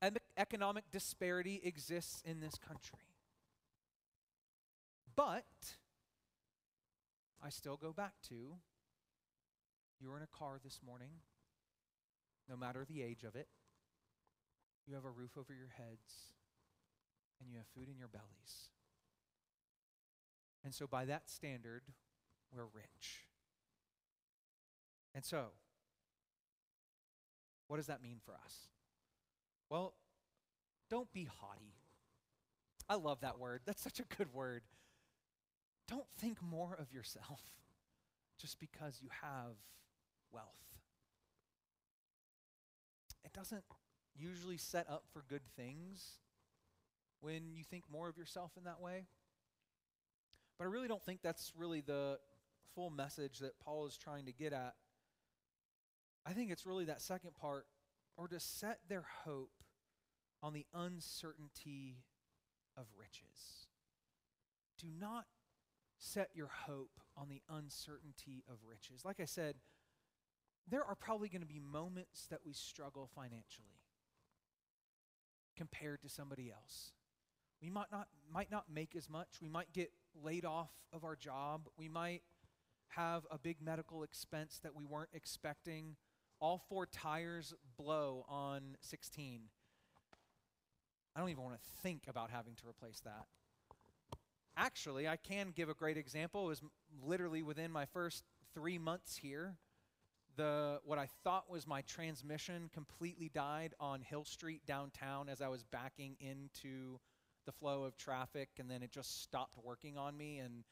And 0.01 0.19
economic 0.37 0.85
disparity 0.91 1.61
exists 1.63 2.23
in 2.25 2.41
this 2.41 2.57
country. 2.57 2.99
But 5.15 5.45
I 7.43 7.51
still 7.51 7.77
go 7.77 7.93
back 7.93 8.15
to 8.29 8.57
you're 10.03 10.17
in 10.17 10.23
a 10.23 10.37
car 10.39 10.59
this 10.63 10.81
morning, 10.85 11.11
no 12.49 12.57
matter 12.57 12.85
the 12.85 13.03
age 13.03 13.23
of 13.23 13.37
it. 13.37 13.47
You 14.87 14.95
have 14.95 15.05
a 15.05 15.11
roof 15.11 15.39
over 15.39 15.55
your 15.55 15.71
heads, 15.77 16.35
and 17.41 17.49
you 17.49 17.57
have 17.59 17.67
food 17.75 17.89
in 17.89 17.97
your 17.97 18.09
bellies. 18.09 18.71
And 20.65 20.75
so, 20.75 20.89
by 20.89 21.05
that 21.05 21.31
standard, 21.31 21.83
we're 22.53 22.65
rich. 22.65 23.27
And 25.15 25.25
so, 25.25 25.47
what 27.69 27.77
does 27.77 27.87
that 27.87 28.03
mean 28.03 28.19
for 28.25 28.33
us? 28.33 28.55
Well, 29.71 29.95
don't 30.91 31.13
be 31.13 31.25
haughty. 31.25 31.75
I 32.89 32.97
love 32.97 33.21
that 33.21 33.39
word. 33.39 33.63
That's 33.65 33.83
such 33.83 34.01
a 34.01 34.17
good 34.17 34.33
word. 34.33 34.63
Don't 35.89 36.07
think 36.19 36.43
more 36.43 36.77
of 36.79 36.93
yourself 36.93 37.41
just 38.41 38.59
because 38.59 38.99
you 39.01 39.09
have 39.23 39.55
wealth. 40.33 40.47
It 43.25 43.33
doesn't 43.33 43.65
usually 44.15 44.57
set 44.57 44.89
up 44.91 45.05
for 45.13 45.25
good 45.29 45.43
things 45.57 46.19
when 47.21 47.55
you 47.55 47.65
think 47.65 47.85
more 47.91 48.09
of 48.09 48.17
yourself 48.17 48.53
in 48.57 48.65
that 48.65 48.81
way. 48.81 49.07
But 50.59 50.65
I 50.65 50.69
really 50.69 50.89
don't 50.89 51.03
think 51.03 51.21
that's 51.23 51.53
really 51.57 51.81
the 51.81 52.19
full 52.75 52.91
message 52.91 53.39
that 53.39 53.59
Paul 53.61 53.87
is 53.87 53.97
trying 53.97 54.27
to 54.27 54.33
get 54.33 54.53
at. 54.53 54.75
I 56.27 56.33
think 56.33 56.51
it's 56.51 56.67
really 56.67 56.85
that 56.85 57.03
second 57.03 57.35
part, 57.35 57.67
or 58.17 58.29
to 58.29 58.39
set 58.39 58.81
their 58.89 59.05
hope 59.25 59.51
on 60.43 60.53
the 60.53 60.67
uncertainty 60.75 61.97
of 62.77 62.87
riches. 62.99 63.67
Do 64.79 64.89
not 65.01 65.27
set 65.99 66.31
your 66.35 66.51
hope 66.67 67.01
on 67.17 67.29
the 67.29 67.43
uncertainty 67.49 68.45
of 68.49 68.57
riches. 68.69 69.05
Like 69.05 69.21
I 69.21 69.25
said, 69.25 69.57
there 70.69 70.85
are 70.85 70.95
probably 70.95 71.29
going 71.29 71.43
to 71.43 71.47
be 71.47 71.61
moments 71.61 72.27
that 72.31 72.41
we 72.45 72.53
struggle 72.53 73.09
financially 73.15 73.83
compared 75.57 76.03
to 76.03 76.09
somebody 76.09 76.51
else. 76.51 76.93
We 77.61 77.71
might 77.71 77.91
not, 77.93 78.09
might 78.33 78.51
not 78.51 78.65
make 78.73 78.97
as 78.97 79.09
much. 79.09 79.29
We 79.41 79.49
might 79.49 79.73
get 79.73 79.93
laid 80.23 80.45
off 80.45 80.71
of 80.93 81.05
our 81.05 81.17
job. 81.17 81.69
We 81.77 81.89
might 81.89 82.23
have 82.89 83.27
a 83.31 83.39
big 83.39 83.63
medical 83.63 84.03
expense 84.03 84.61
that 84.63 84.75
we 84.75 84.85
weren't 84.85 85.11
expecting. 85.13 85.97
All 86.41 86.61
four 86.69 86.87
tires 86.87 87.55
blow 87.77 88.25
on 88.29 88.77
16. 88.81 89.43
I 91.15 91.21
don't 91.21 91.29
even 91.29 91.45
want 91.45 91.57
to 91.57 91.83
think 91.83 92.03
about 92.09 92.31
having 92.31 92.55
to 92.57 92.69
replace 92.69 93.01
that. 93.01 93.27
Actually, 94.57 95.09
I 95.09 95.17
can 95.17 95.53
give 95.55 95.69
a 95.69 95.75
great 95.75 95.97
example. 95.97 96.47
It 96.47 96.49
was 96.49 96.63
literally 97.03 97.43
within 97.43 97.71
my 97.71 97.87
first 97.87 98.25
three 98.55 98.79
months 98.79 99.17
here. 99.17 99.57
The 100.37 100.81
what 100.85 100.99
I 100.99 101.09
thought 101.25 101.51
was 101.51 101.67
my 101.67 101.83
transmission 101.83 102.71
completely 102.73 103.31
died 103.35 103.75
on 103.79 104.01
Hill 104.01 104.25
Street 104.25 104.63
downtown 104.67 105.29
as 105.29 105.43
I 105.43 105.49
was 105.49 105.63
backing 105.63 106.17
into 106.21 106.99
the 107.45 107.53
flow 107.53 107.85
of 107.85 107.97
traffic, 107.97 108.49
and 108.59 108.71
then 108.71 108.83
it 108.83 108.91
just 108.91 109.23
stopped 109.23 109.57
working 109.63 109.99
on 109.99 110.17
me. 110.17 110.39
And 110.39 110.65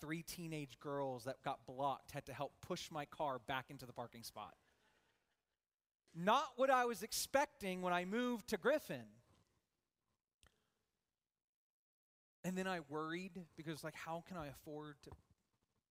three 0.00 0.22
teenage 0.22 0.78
girls 0.80 1.24
that 1.24 1.42
got 1.44 1.66
blocked 1.66 2.12
had 2.12 2.26
to 2.26 2.32
help 2.32 2.52
push 2.62 2.90
my 2.90 3.04
car 3.04 3.38
back 3.46 3.66
into 3.70 3.86
the 3.86 3.92
parking 3.92 4.22
spot. 4.22 4.54
Not 6.14 6.44
what 6.56 6.70
I 6.70 6.84
was 6.84 7.02
expecting 7.02 7.82
when 7.82 7.92
I 7.92 8.04
moved 8.04 8.48
to 8.48 8.56
Griffin. 8.56 9.04
And 12.44 12.58
then 12.58 12.66
I 12.66 12.80
worried 12.88 13.32
because, 13.56 13.84
like, 13.84 13.94
how 13.94 14.24
can 14.26 14.36
I 14.36 14.48
afford 14.48 14.96
to 15.04 15.10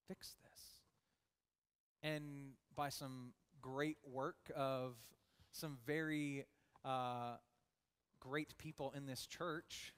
fix 0.08 0.36
this? 0.44 0.71
And 2.04 2.54
by 2.76 2.90
some 2.90 3.34
great 3.62 3.98
work 4.04 4.52
of 4.56 4.96
some 5.52 5.78
very 5.86 6.46
uh, 6.84 7.36
great 8.20 8.58
people 8.58 8.94
in 8.96 9.06
this 9.06 9.26
church. 9.26 9.94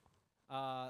Uh, 0.50 0.90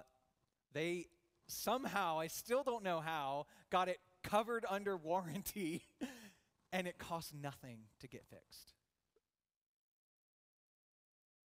they 0.73 1.07
somehow, 1.47 2.19
I 2.19 2.27
still 2.27 2.63
don't 2.63 2.83
know 2.83 2.99
how, 2.99 3.47
got 3.69 3.87
it 3.87 3.99
covered 4.23 4.65
under 4.69 4.97
warranty 4.97 5.83
and 6.73 6.87
it 6.87 6.97
cost 6.97 7.33
nothing 7.33 7.79
to 7.99 8.07
get 8.07 8.25
fixed. 8.25 8.73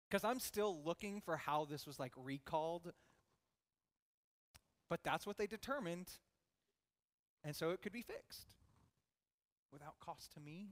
Because 0.09 0.23
I'm 0.23 0.39
still 0.39 0.83
looking 0.83 1.21
for 1.21 1.37
how 1.37 1.65
this 1.65 1.85
was 1.85 1.99
like 1.99 2.11
recalled. 2.17 2.91
But 4.89 5.01
that's 5.03 5.25
what 5.25 5.37
they 5.37 5.47
determined. 5.47 6.09
And 7.43 7.55
so 7.55 7.69
it 7.69 7.81
could 7.81 7.93
be 7.93 8.01
fixed 8.01 8.47
without 9.71 9.99
cost 9.99 10.33
to 10.33 10.39
me. 10.39 10.69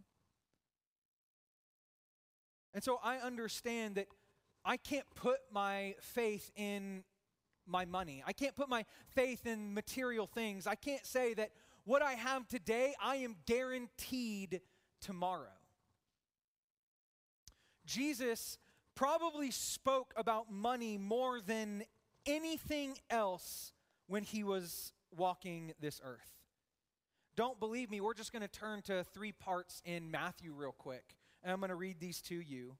And 2.74 2.84
so 2.84 3.00
I 3.04 3.18
understand 3.18 3.96
that 3.96 4.08
I 4.64 4.78
can't 4.78 5.06
put 5.16 5.40
my 5.52 5.96
faith 6.02 6.52
in 6.56 7.04
my 7.66 7.86
money. 7.86 8.24
I 8.26 8.34
can't 8.34 8.56
put 8.56 8.70
my 8.70 8.86
faith 9.10 9.46
in 9.46 9.74
material 9.74 10.28
things. 10.28 10.68
I 10.68 10.76
can't 10.76 11.06
say 11.06 11.34
that 11.36 11.52
what 11.86 12.02
I 12.02 12.14
have 12.14 12.48
today, 12.48 12.94
I 13.02 13.18
am 13.18 13.36
guaranteed 13.46 14.62
tomorrow. 15.02 15.48
Jesus 17.86 18.58
probably 18.96 19.50
spoke 19.50 20.14
about 20.16 20.52
money 20.52 20.98
more 20.98 21.42
than 21.42 21.84
anything 22.26 22.98
else 23.10 23.72
when 24.08 24.24
he 24.24 24.44
was 24.44 24.92
walking 25.16 25.74
this 25.80 26.02
earth. 26.04 26.39
Don't 27.40 27.58
believe 27.58 27.90
me, 27.90 28.02
we're 28.02 28.16
just 28.16 28.34
going 28.34 28.42
to 28.42 28.50
turn 28.50 28.82
to 28.82 29.06
three 29.14 29.32
parts 29.32 29.82
in 29.86 30.12
Matthew 30.12 30.52
real 30.52 30.74
quick, 30.78 31.16
and 31.42 31.54
I'm 31.54 31.60
going 31.62 31.70
to 31.70 31.76
read 31.76 31.98
these 31.98 32.20
to 32.24 32.36
you. 32.36 32.76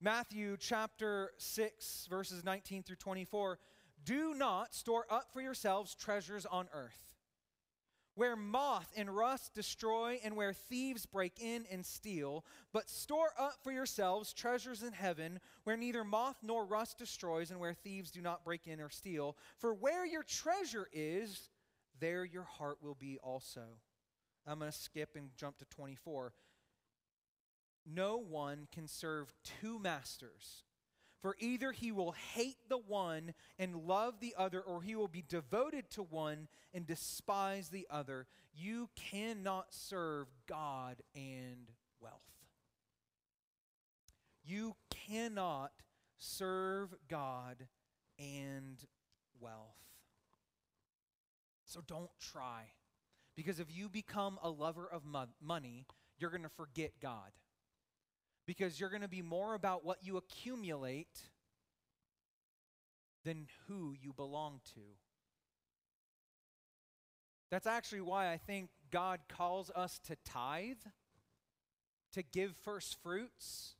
Matthew 0.00 0.56
chapter 0.58 1.32
6, 1.36 2.06
verses 2.08 2.42
19 2.42 2.84
through 2.84 2.96
24. 2.96 3.58
Do 4.02 4.32
not 4.32 4.74
store 4.74 5.04
up 5.10 5.26
for 5.34 5.42
yourselves 5.42 5.94
treasures 5.94 6.46
on 6.46 6.68
earth, 6.72 7.18
where 8.14 8.34
moth 8.34 8.90
and 8.96 9.14
rust 9.14 9.52
destroy 9.54 10.18
and 10.24 10.36
where 10.36 10.54
thieves 10.54 11.04
break 11.04 11.38
in 11.38 11.66
and 11.70 11.84
steal, 11.84 12.46
but 12.72 12.88
store 12.88 13.34
up 13.38 13.56
for 13.62 13.72
yourselves 13.72 14.32
treasures 14.32 14.82
in 14.82 14.94
heaven, 14.94 15.38
where 15.64 15.76
neither 15.76 16.02
moth 16.02 16.36
nor 16.42 16.64
rust 16.64 16.96
destroys 16.96 17.50
and 17.50 17.60
where 17.60 17.74
thieves 17.74 18.10
do 18.10 18.22
not 18.22 18.42
break 18.42 18.66
in 18.66 18.80
or 18.80 18.88
steal. 18.88 19.36
For 19.58 19.74
where 19.74 20.06
your 20.06 20.22
treasure 20.22 20.88
is, 20.94 21.50
there 22.02 22.24
your 22.24 22.42
heart 22.42 22.78
will 22.82 22.96
be 22.96 23.16
also. 23.22 23.62
I'm 24.46 24.58
going 24.58 24.72
to 24.72 24.76
skip 24.76 25.14
and 25.14 25.30
jump 25.36 25.58
to 25.58 25.64
24. 25.66 26.32
No 27.86 28.18
one 28.18 28.66
can 28.72 28.88
serve 28.88 29.32
two 29.60 29.78
masters. 29.78 30.64
For 31.20 31.36
either 31.38 31.70
he 31.70 31.92
will 31.92 32.16
hate 32.34 32.56
the 32.68 32.78
one 32.78 33.34
and 33.56 33.86
love 33.86 34.14
the 34.18 34.34
other, 34.36 34.60
or 34.60 34.82
he 34.82 34.96
will 34.96 35.06
be 35.06 35.22
devoted 35.26 35.88
to 35.90 36.02
one 36.02 36.48
and 36.74 36.84
despise 36.84 37.68
the 37.68 37.86
other. 37.88 38.26
You 38.52 38.88
cannot 38.96 39.66
serve 39.70 40.26
God 40.48 41.00
and 41.14 41.70
wealth. 42.00 42.16
You 44.44 44.74
cannot 44.90 45.70
serve 46.18 46.92
God 47.08 47.68
and 48.18 48.84
wealth. 49.38 49.91
So 51.72 51.80
don't 51.86 52.10
try. 52.20 52.64
Because 53.34 53.60
if 53.60 53.66
you 53.74 53.88
become 53.88 54.38
a 54.42 54.50
lover 54.50 54.86
of 54.86 55.04
mo- 55.06 55.28
money, 55.40 55.86
you're 56.18 56.30
going 56.30 56.42
to 56.42 56.50
forget 56.50 56.92
God 57.00 57.30
because 58.46 58.78
you're 58.78 58.90
going 58.90 59.02
to 59.02 59.08
be 59.08 59.22
more 59.22 59.54
about 59.54 59.84
what 59.84 59.98
you 60.02 60.18
accumulate 60.18 61.20
than 63.24 63.46
who 63.66 63.94
you 63.98 64.12
belong 64.12 64.60
to. 64.74 64.80
That's 67.50 67.66
actually 67.66 68.00
why 68.00 68.30
I 68.30 68.36
think 68.36 68.70
God 68.90 69.20
calls 69.28 69.70
us 69.74 69.98
to 70.08 70.16
tithe, 70.24 70.76
to 72.12 72.22
give 72.22 72.54
first 72.64 72.96
fruits, 73.02 73.76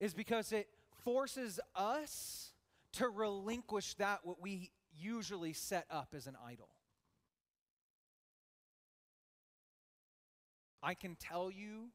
is 0.00 0.12
because 0.12 0.52
it 0.52 0.68
forces 1.04 1.60
us 1.74 2.52
to 2.94 3.08
relinquish 3.08 3.94
that 3.94 4.20
what 4.24 4.40
we 4.42 4.70
usually 4.96 5.52
set 5.52 5.86
up 5.90 6.14
as 6.14 6.26
an 6.26 6.36
idol. 6.46 6.68
I 10.84 10.92
can 10.92 11.16
tell 11.16 11.50
you 11.50 11.88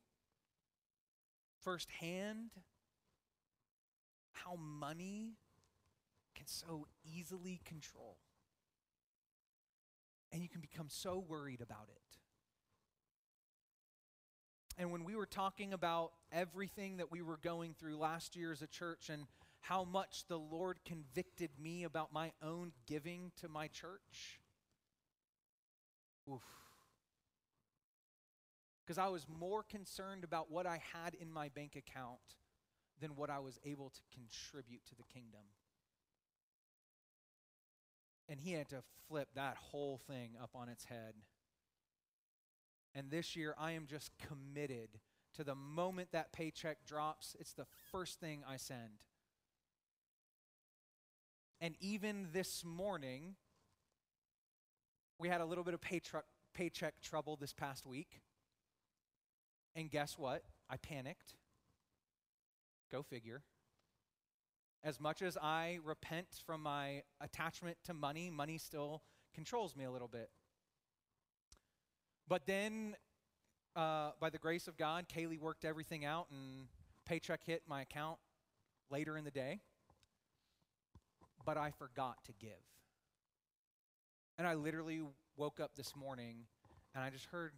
firsthand 1.61 2.49
how 4.31 4.55
money 4.55 5.35
can 6.35 6.47
so 6.47 6.87
easily 7.05 7.61
control. 7.65 8.17
And 10.31 10.41
you 10.41 10.49
can 10.49 10.59
become 10.59 10.87
so 10.89 11.23
worried 11.27 11.61
about 11.61 11.89
it. 11.89 12.01
And 14.79 14.91
when 14.91 15.03
we 15.03 15.15
were 15.15 15.27
talking 15.27 15.73
about 15.73 16.13
everything 16.31 16.97
that 16.97 17.11
we 17.11 17.21
were 17.21 17.37
going 17.37 17.75
through 17.77 17.97
last 17.97 18.35
year 18.35 18.51
as 18.51 18.63
a 18.63 18.67
church 18.67 19.09
and 19.09 19.25
how 19.61 19.83
much 19.83 20.23
the 20.27 20.39
Lord 20.39 20.79
convicted 20.83 21.51
me 21.61 21.83
about 21.83 22.11
my 22.11 22.31
own 22.41 22.71
giving 22.87 23.33
to 23.41 23.49
my 23.49 23.67
church, 23.67 24.39
oof 26.31 26.41
because 28.89 28.97
I 28.97 29.09
was 29.09 29.27
more 29.39 29.61
concerned 29.61 30.23
about 30.23 30.49
what 30.49 30.65
I 30.65 30.81
had 30.93 31.13
in 31.13 31.31
my 31.31 31.49
bank 31.49 31.75
account 31.75 32.17
than 32.99 33.15
what 33.15 33.29
I 33.29 33.37
was 33.37 33.59
able 33.63 33.91
to 33.91 34.01
contribute 34.11 34.83
to 34.87 34.95
the 34.95 35.03
kingdom. 35.03 35.41
And 38.27 38.39
he 38.39 38.53
had 38.53 38.67
to 38.69 38.81
flip 39.07 39.27
that 39.35 39.57
whole 39.57 40.01
thing 40.07 40.31
up 40.41 40.49
on 40.55 40.69
its 40.69 40.85
head. 40.85 41.13
And 42.95 43.11
this 43.11 43.35
year, 43.35 43.53
I 43.59 43.73
am 43.73 43.85
just 43.85 44.09
committed 44.27 44.89
to 45.35 45.43
the 45.43 45.53
moment 45.53 46.09
that 46.13 46.33
paycheck 46.33 46.83
drops, 46.87 47.35
it's 47.39 47.53
the 47.53 47.67
first 47.91 48.19
thing 48.19 48.41
I 48.49 48.57
send. 48.57 49.03
And 51.61 51.75
even 51.79 52.29
this 52.33 52.65
morning, 52.65 53.35
we 55.19 55.29
had 55.29 55.41
a 55.41 55.45
little 55.45 55.63
bit 55.63 55.75
of 55.75 55.81
pay 55.81 55.99
tr- 55.99 56.25
paycheck 56.55 56.99
trouble 57.03 57.37
this 57.39 57.53
past 57.53 57.85
week. 57.85 58.23
And 59.75 59.89
guess 59.89 60.17
what? 60.17 60.43
I 60.69 60.77
panicked. 60.77 61.35
Go 62.91 63.01
figure. 63.01 63.43
As 64.83 64.99
much 64.99 65.21
as 65.21 65.37
I 65.37 65.79
repent 65.83 66.27
from 66.45 66.63
my 66.63 67.03
attachment 67.19 67.77
to 67.85 67.93
money, 67.93 68.29
money 68.29 68.57
still 68.57 69.03
controls 69.33 69.75
me 69.75 69.83
a 69.83 69.91
little 69.91 70.07
bit. 70.07 70.29
But 72.27 72.45
then, 72.45 72.95
uh, 73.75 74.11
by 74.19 74.29
the 74.29 74.37
grace 74.37 74.67
of 74.67 74.77
God, 74.77 75.07
Kaylee 75.07 75.39
worked 75.39 75.65
everything 75.65 76.05
out 76.05 76.27
and 76.31 76.67
paycheck 77.05 77.43
hit 77.43 77.63
my 77.67 77.81
account 77.81 78.19
later 78.89 79.17
in 79.17 79.25
the 79.25 79.31
day. 79.31 79.59
But 81.45 81.57
I 81.57 81.71
forgot 81.71 82.17
to 82.25 82.33
give. 82.39 82.51
And 84.37 84.47
I 84.47 84.53
literally 84.53 85.01
woke 85.35 85.59
up 85.59 85.71
this 85.75 85.95
morning 85.95 86.45
and 86.95 87.03
I 87.03 87.09
just 87.09 87.25
heard 87.25 87.53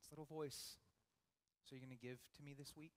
this 0.00 0.10
little 0.10 0.24
voice 0.24 0.76
so 1.64 1.74
you're 1.74 1.84
going 1.84 1.96
to 1.96 2.06
give 2.06 2.18
to 2.36 2.42
me 2.42 2.54
this 2.56 2.76
week? 2.76 2.92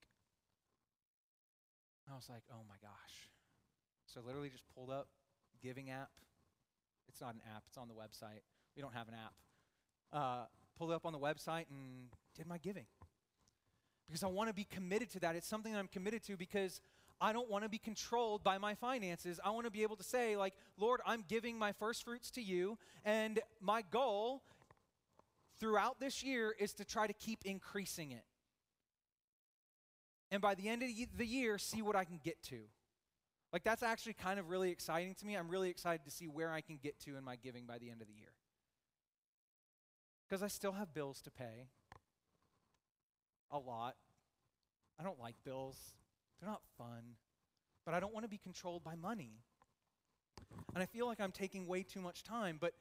I 2.12 2.16
was 2.16 2.28
like, 2.30 2.44
oh 2.52 2.64
my 2.68 2.76
gosh. 2.82 3.30
So 4.06 4.22
I 4.22 4.28
literally 4.28 4.50
just 4.50 4.64
pulled 4.76 4.90
up 4.90 5.08
giving 5.62 5.90
app. 5.90 6.10
It's 7.10 7.22
not 7.22 7.34
an 7.34 7.42
app, 7.56 7.64
it's 7.68 7.78
on 7.78 7.88
the 7.88 7.94
website. 7.94 8.42
We 8.76 8.82
don't 8.82 8.94
have 8.94 9.08
an 9.08 9.14
app. 9.16 9.34
Uh, 10.14 10.46
pulled 10.78 10.92
up 10.92 11.06
on 11.06 11.14
the 11.14 11.20
website 11.20 11.66
and 11.70 12.10
did 12.36 12.48
my 12.48 12.58
giving. 12.58 12.86
Because 14.08 14.24
I 14.24 14.28
want 14.28 14.50
to 14.50 14.54
be 14.54 14.66
committed 14.66 15.10
to 15.12 15.20
that. 15.22 15.36
It's 15.36 15.48
something 15.48 15.74
that 15.74 15.80
I'm 15.80 15.88
committed 15.88 16.24
to 16.26 16.38
because 16.38 16.80
I 17.20 17.34
don't 17.34 17.50
want 17.50 17.64
to 17.64 17.70
be 17.70 17.78
controlled 17.78 18.44
by 18.44 18.58
my 18.58 18.76
finances. 18.76 19.40
I 19.44 19.50
want 19.50 19.66
to 19.66 19.72
be 19.72 19.84
able 19.84 19.96
to 19.98 20.04
say, 20.04 20.38
like, 20.38 20.54
Lord, 20.78 21.02
I'm 21.06 21.26
giving 21.28 21.58
my 21.58 21.72
first 21.74 22.06
fruits 22.06 22.30
to 22.32 22.42
you, 22.42 22.78
and 23.04 23.40
my 23.60 23.82
goal 23.82 24.44
throughout 25.60 26.00
this 26.00 26.24
year 26.24 26.54
is 26.58 26.74
to 26.74 26.86
try 26.86 27.08
to 27.08 27.14
keep 27.14 27.40
increasing 27.44 28.12
it 28.12 28.24
and 30.32 30.42
by 30.42 30.56
the 30.56 30.68
end 30.68 30.84
of 30.84 30.90
the 31.18 31.26
year, 31.26 31.58
see 31.58 31.82
what 31.82 31.96
I 31.96 32.04
can 32.04 32.20
get 32.24 32.42
to. 32.44 32.60
Like, 33.54 33.64
that's 33.64 33.84
actually 33.84 34.14
kind 34.14 34.40
of 34.40 34.50
really 34.50 34.72
exciting 34.72 35.16
to 35.16 35.26
me. 35.26 35.36
I'm 35.36 35.48
really 35.48 35.70
excited 35.70 36.04
to 36.06 36.12
see 36.12 36.28
where 36.28 36.52
I 36.52 36.62
can 36.62 36.78
get 36.82 37.00
to 37.02 37.16
in 37.16 37.24
my 37.24 37.38
giving 37.38 37.66
by 37.66 37.78
the 37.78 37.90
end 37.90 38.02
of 38.02 38.08
the 38.08 38.14
year. 38.14 38.34
Because 40.28 40.44
I 40.44 40.48
still 40.48 40.74
have 40.74 40.94
bills 40.94 41.22
to 41.22 41.32
pay. 41.32 41.70
A 43.52 43.58
lot. 43.58 43.96
I 45.00 45.04
don't 45.04 45.20
like 45.20 45.36
bills, 45.46 45.78
they're 46.40 46.50
not 46.50 46.62
fun. 46.78 47.16
But 47.86 47.94
I 47.94 48.00
don't 48.00 48.14
want 48.14 48.26
to 48.26 48.30
be 48.30 48.38
controlled 48.38 48.84
by 48.84 48.96
money. 48.96 49.40
And 50.74 50.84
I 50.84 50.86
feel 50.86 51.06
like 51.08 51.22
I'm 51.22 51.32
taking 51.32 51.68
way 51.68 51.84
too 51.84 52.02
much 52.02 52.24
time, 52.24 52.58
but 52.60 52.74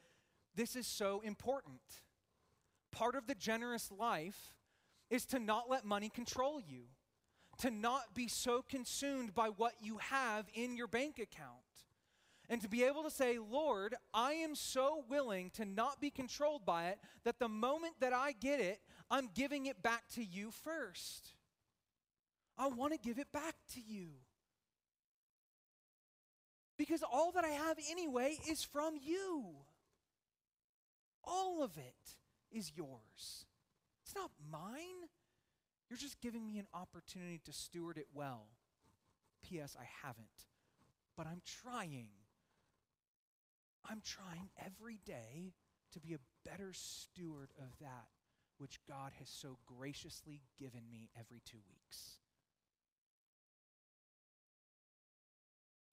this 0.55 0.75
is 0.75 0.87
so 0.87 1.21
important. 1.25 1.81
Part 2.91 3.15
of 3.15 3.27
the 3.27 3.35
generous 3.35 3.91
life 3.97 4.53
is 5.11 5.25
to 5.27 5.39
not 5.39 5.71
let 5.71 5.85
money 5.85 6.09
control 6.09 6.61
you 6.61 6.85
to 7.59 7.71
not 7.71 8.15
be 8.15 8.29
so 8.29 8.63
consumed 8.63 9.35
by 9.35 9.49
what 9.49 9.75
you 9.81 9.99
have 9.99 10.47
in 10.55 10.77
your 10.77 10.87
bank 10.87 11.19
account. 11.19 11.61
And 12.49 12.61
to 12.63 12.69
be 12.69 12.85
able 12.85 13.03
to 13.03 13.11
say, 13.11 13.39
Lord, 13.39 13.97
I 14.15 14.35
am 14.35 14.55
so 14.55 15.05
willing 15.09 15.51
to 15.55 15.65
not 15.65 16.01
be 16.01 16.11
controlled 16.11 16.65
by 16.65 16.89
it 16.89 16.99
that 17.25 17.41
the 17.41 17.49
moment 17.49 17.95
that 18.01 18.13
I 18.13 18.33
get 18.33 18.61
it, 18.61 18.81
I'm 19.11 19.29
giving 19.35 19.67
it 19.67 19.83
back 19.83 20.05
to 20.15 20.25
you 20.25 20.51
first. 20.51 21.33
I 22.57 22.69
want 22.69 22.93
to 22.93 22.99
give 22.99 23.19
it 23.19 23.33
back 23.33 23.57
to 23.75 23.81
you. 23.81 24.11
Because 26.79 27.03
all 27.03 27.33
that 27.33 27.45
I 27.45 27.49
have 27.49 27.79
anyway 27.91 28.39
is 28.49 28.63
from 28.63 28.95
you. 29.03 29.47
All 31.25 31.63
of 31.63 31.77
it 31.77 32.17
is 32.53 32.73
yours. 32.77 33.47
It's 34.05 34.15
not 34.15 34.31
mine. 34.51 35.09
You're 35.89 35.99
just 35.99 36.21
giving 36.21 36.47
me 36.47 36.59
an 36.59 36.67
opportunity 36.75 37.41
to 37.45 37.53
steward 37.53 37.97
it 37.97 38.09
well. 38.13 38.49
P.S. 39.45 39.77
I 39.79 39.87
haven't, 40.05 40.27
but 41.17 41.27
I'm 41.27 41.43
trying. 41.45 42.09
I'm 43.89 44.03
trying 44.05 44.49
every 44.65 44.99
day 45.07 45.53
to 45.93 46.01
be 46.01 46.15
a 46.15 46.49
better 46.49 46.73
steward 46.73 47.51
of 47.59 47.79
that 47.81 48.09
which 48.59 48.81
God 48.89 49.13
has 49.19 49.29
so 49.29 49.59
graciously 49.67 50.41
given 50.59 50.83
me 50.91 51.11
every 51.19 51.43
two 51.45 51.59
weeks. 51.69 52.19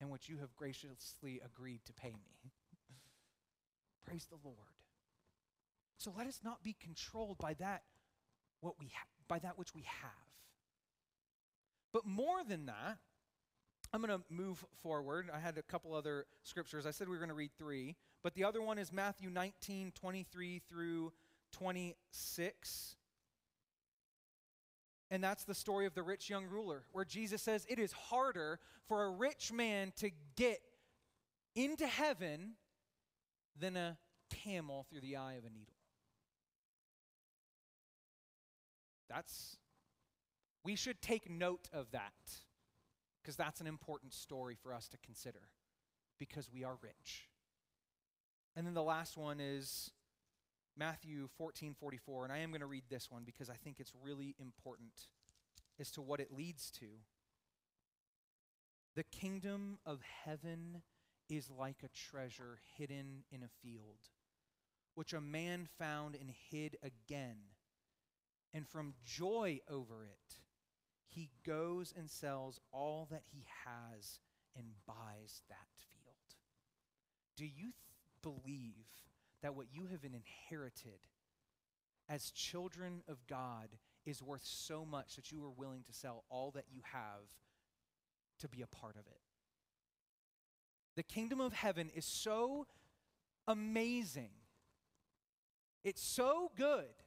And 0.00 0.10
which 0.10 0.28
you 0.28 0.38
have 0.38 0.56
graciously 0.56 1.40
agreed 1.44 1.84
to 1.86 1.92
pay 1.92 2.10
me. 2.10 2.52
Praise 4.06 4.26
the 4.28 4.38
Lord. 4.42 4.56
So 5.98 6.12
let 6.16 6.26
us 6.26 6.40
not 6.42 6.62
be 6.62 6.74
controlled 6.78 7.38
by 7.38 7.54
that 7.54 7.82
what 8.60 8.78
we 8.78 8.86
ha- 8.86 9.06
by 9.28 9.38
that 9.40 9.58
which 9.58 9.74
we 9.74 9.82
have. 9.82 10.10
But 11.92 12.06
more 12.06 12.42
than 12.46 12.66
that, 12.66 12.98
I'm 13.92 14.02
going 14.02 14.18
to 14.18 14.24
move 14.28 14.64
forward. 14.82 15.30
I 15.32 15.38
had 15.38 15.56
a 15.56 15.62
couple 15.62 15.94
other 15.94 16.26
scriptures. 16.42 16.86
I 16.86 16.90
said 16.90 17.08
we 17.08 17.12
were 17.12 17.20
going 17.20 17.28
to 17.28 17.34
read 17.34 17.52
three, 17.56 17.94
but 18.22 18.34
the 18.34 18.44
other 18.44 18.60
one 18.60 18.78
is 18.78 18.92
Matthew 18.92 19.30
19, 19.30 19.92
23 19.94 20.62
through 20.68 21.12
26. 21.52 22.96
And 25.10 25.22
that's 25.22 25.44
the 25.44 25.54
story 25.54 25.86
of 25.86 25.94
the 25.94 26.02
rich 26.02 26.28
young 26.28 26.46
ruler, 26.46 26.82
where 26.90 27.04
Jesus 27.04 27.40
says 27.42 27.64
it 27.68 27.78
is 27.78 27.92
harder 27.92 28.58
for 28.88 29.04
a 29.04 29.10
rich 29.10 29.52
man 29.52 29.92
to 29.98 30.10
get 30.34 30.58
into 31.54 31.86
heaven 31.86 32.54
than 33.58 33.76
a 33.76 33.96
camel 34.30 34.86
through 34.90 35.02
the 35.02 35.16
eye 35.16 35.34
of 35.34 35.44
a 35.44 35.50
needle. 35.50 35.73
That's, 39.14 39.56
we 40.64 40.74
should 40.74 41.00
take 41.00 41.30
note 41.30 41.68
of 41.72 41.92
that 41.92 42.12
because 43.22 43.36
that's 43.36 43.60
an 43.60 43.66
important 43.68 44.12
story 44.12 44.56
for 44.60 44.74
us 44.74 44.88
to 44.88 44.98
consider 45.04 45.50
because 46.18 46.50
we 46.52 46.64
are 46.64 46.76
rich. 46.82 47.28
And 48.56 48.66
then 48.66 48.74
the 48.74 48.82
last 48.82 49.16
one 49.16 49.38
is 49.40 49.90
Matthew 50.76 51.28
14 51.38 51.74
44. 51.78 52.24
And 52.24 52.32
I 52.32 52.38
am 52.38 52.50
going 52.50 52.60
to 52.60 52.66
read 52.66 52.84
this 52.90 53.10
one 53.10 53.22
because 53.24 53.48
I 53.48 53.54
think 53.54 53.78
it's 53.78 53.92
really 54.02 54.34
important 54.40 55.08
as 55.80 55.90
to 55.92 56.02
what 56.02 56.20
it 56.20 56.32
leads 56.36 56.70
to. 56.72 56.86
The 58.96 59.04
kingdom 59.04 59.78
of 59.86 60.00
heaven 60.24 60.82
is 61.28 61.50
like 61.50 61.78
a 61.84 61.88
treasure 61.88 62.58
hidden 62.76 63.24
in 63.30 63.42
a 63.42 63.48
field, 63.62 64.10
which 64.94 65.12
a 65.12 65.20
man 65.20 65.68
found 65.78 66.16
and 66.16 66.30
hid 66.50 66.76
again. 66.82 67.36
And 68.54 68.68
from 68.68 68.94
joy 69.04 69.58
over 69.68 70.04
it, 70.04 70.38
he 71.08 71.30
goes 71.44 71.92
and 71.96 72.08
sells 72.08 72.60
all 72.72 73.08
that 73.10 73.22
he 73.32 73.44
has 73.66 74.20
and 74.56 74.66
buys 74.86 75.42
that 75.48 75.68
field. 75.90 76.14
Do 77.36 77.44
you 77.44 77.72
th- 77.72 77.74
believe 78.22 78.86
that 79.42 79.56
what 79.56 79.66
you 79.72 79.86
have 79.90 80.04
inherited 80.04 81.00
as 82.08 82.30
children 82.30 83.02
of 83.08 83.26
God 83.26 83.70
is 84.06 84.22
worth 84.22 84.44
so 84.44 84.84
much 84.84 85.16
that 85.16 85.32
you 85.32 85.44
are 85.44 85.50
willing 85.50 85.82
to 85.84 85.92
sell 85.92 86.24
all 86.30 86.52
that 86.52 86.66
you 86.70 86.80
have 86.92 87.26
to 88.38 88.48
be 88.48 88.62
a 88.62 88.66
part 88.68 88.94
of 88.94 89.06
it? 89.06 89.20
The 90.94 91.02
kingdom 91.02 91.40
of 91.40 91.52
heaven 91.52 91.90
is 91.92 92.04
so 92.04 92.66
amazing. 93.48 94.30
It's 95.82 96.02
so 96.02 96.52
good 96.56 97.03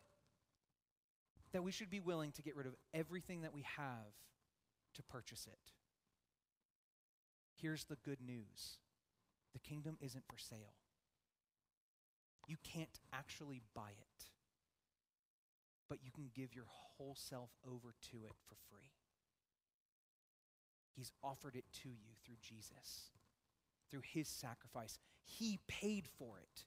that 1.54 1.64
we 1.64 1.72
should 1.72 1.90
be 1.90 2.00
willing 2.00 2.32
to 2.34 2.42
get 2.42 2.56
rid 2.56 2.68
of 2.68 2.76
everything 2.94 3.42
that 3.42 3.54
we 3.54 3.64
have 3.78 4.14
to 4.96 5.04
purchase 5.04 5.48
it. 5.48 5.74
Here's 7.56 7.86
the 7.86 7.98
good 8.04 8.20
news 8.22 8.78
the 9.54 9.60
kingdom 9.60 9.98
isn't 10.02 10.26
for 10.28 10.38
sale. 10.38 10.76
You 12.48 12.58
can't 12.64 13.00
actually 13.14 13.62
buy 13.76 13.90
it, 13.90 14.26
but 15.90 16.00
you 16.04 16.12
can 16.12 16.30
give 16.34 16.54
your 16.54 16.68
whole 16.68 17.16
self 17.18 17.50
over 17.66 17.94
to 18.12 18.18
it 18.26 18.36
for 18.46 18.56
free. 18.70 18.92
He's 20.96 21.12
offered 21.24 21.56
it 21.56 21.66
to 21.84 21.90
you 21.90 22.16
through 22.26 22.38
Jesus, 22.42 23.12
through 23.92 24.02
his 24.04 24.28
sacrifice. 24.28 24.98
He 25.24 25.60
paid 25.68 26.08
for 26.18 26.40
it 26.40 26.66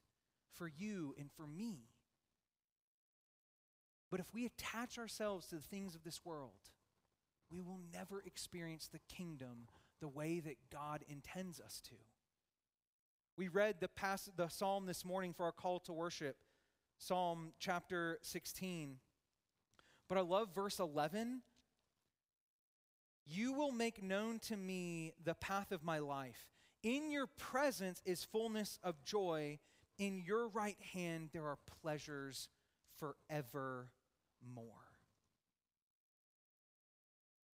for 0.53 0.67
you 0.67 1.15
and 1.17 1.29
for 1.35 1.47
me. 1.47 1.90
But 4.11 4.19
if 4.19 4.33
we 4.33 4.45
attach 4.45 4.99
ourselves 4.99 5.47
to 5.47 5.55
the 5.55 5.61
things 5.61 5.95
of 5.95 6.03
this 6.03 6.19
world, 6.25 6.51
we 7.49 7.61
will 7.61 7.79
never 7.93 8.21
experience 8.25 8.87
the 8.87 8.99
kingdom 9.13 9.67
the 10.01 10.09
way 10.09 10.41
that 10.41 10.57
God 10.71 11.03
intends 11.07 11.61
us 11.61 11.81
to. 11.85 11.95
We 13.37 13.47
read 13.47 13.77
the, 13.79 13.87
pass- 13.87 14.29
the 14.35 14.49
psalm 14.49 14.85
this 14.85 15.05
morning 15.05 15.33
for 15.33 15.45
our 15.45 15.51
call 15.53 15.79
to 15.81 15.93
worship, 15.93 16.35
Psalm 16.97 17.53
chapter 17.57 18.19
16. 18.21 18.97
But 20.09 20.17
I 20.17 20.21
love 20.21 20.49
verse 20.53 20.79
11. 20.79 21.41
You 23.25 23.53
will 23.53 23.71
make 23.71 24.03
known 24.03 24.39
to 24.39 24.57
me 24.57 25.13
the 25.23 25.35
path 25.35 25.71
of 25.71 25.83
my 25.83 25.99
life. 25.99 26.47
In 26.83 27.11
your 27.11 27.27
presence 27.27 28.01
is 28.05 28.23
fullness 28.23 28.77
of 28.83 29.03
joy. 29.03 29.59
In 29.97 30.21
your 30.25 30.47
right 30.49 30.77
hand 30.93 31.29
there 31.31 31.45
are 31.45 31.59
pleasures 31.81 32.49
forevermore. 32.97 33.87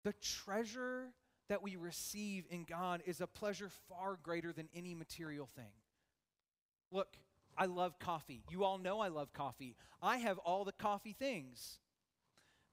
The 0.04 0.14
treasure 0.14 1.14
that 1.48 1.62
we 1.62 1.76
receive 1.76 2.46
in 2.50 2.64
God 2.64 3.04
is 3.06 3.22
a 3.22 3.28
pleasure 3.28 3.70
far 3.90 4.18
greater 4.22 4.52
than 4.52 4.70
any 4.74 4.96
material 4.96 5.46
thing. 5.46 5.74
Look, 6.92 7.18
I 7.58 7.66
love 7.66 8.00
coffee. 8.00 8.44
You 8.50 8.64
all 8.64 8.78
know 8.78 9.00
I 9.00 9.10
love 9.10 9.34
coffee. 9.34 9.76
I 10.02 10.18
have 10.18 10.38
all 10.40 10.66
the 10.66 10.72
coffee 10.72 11.14
things. 11.14 11.80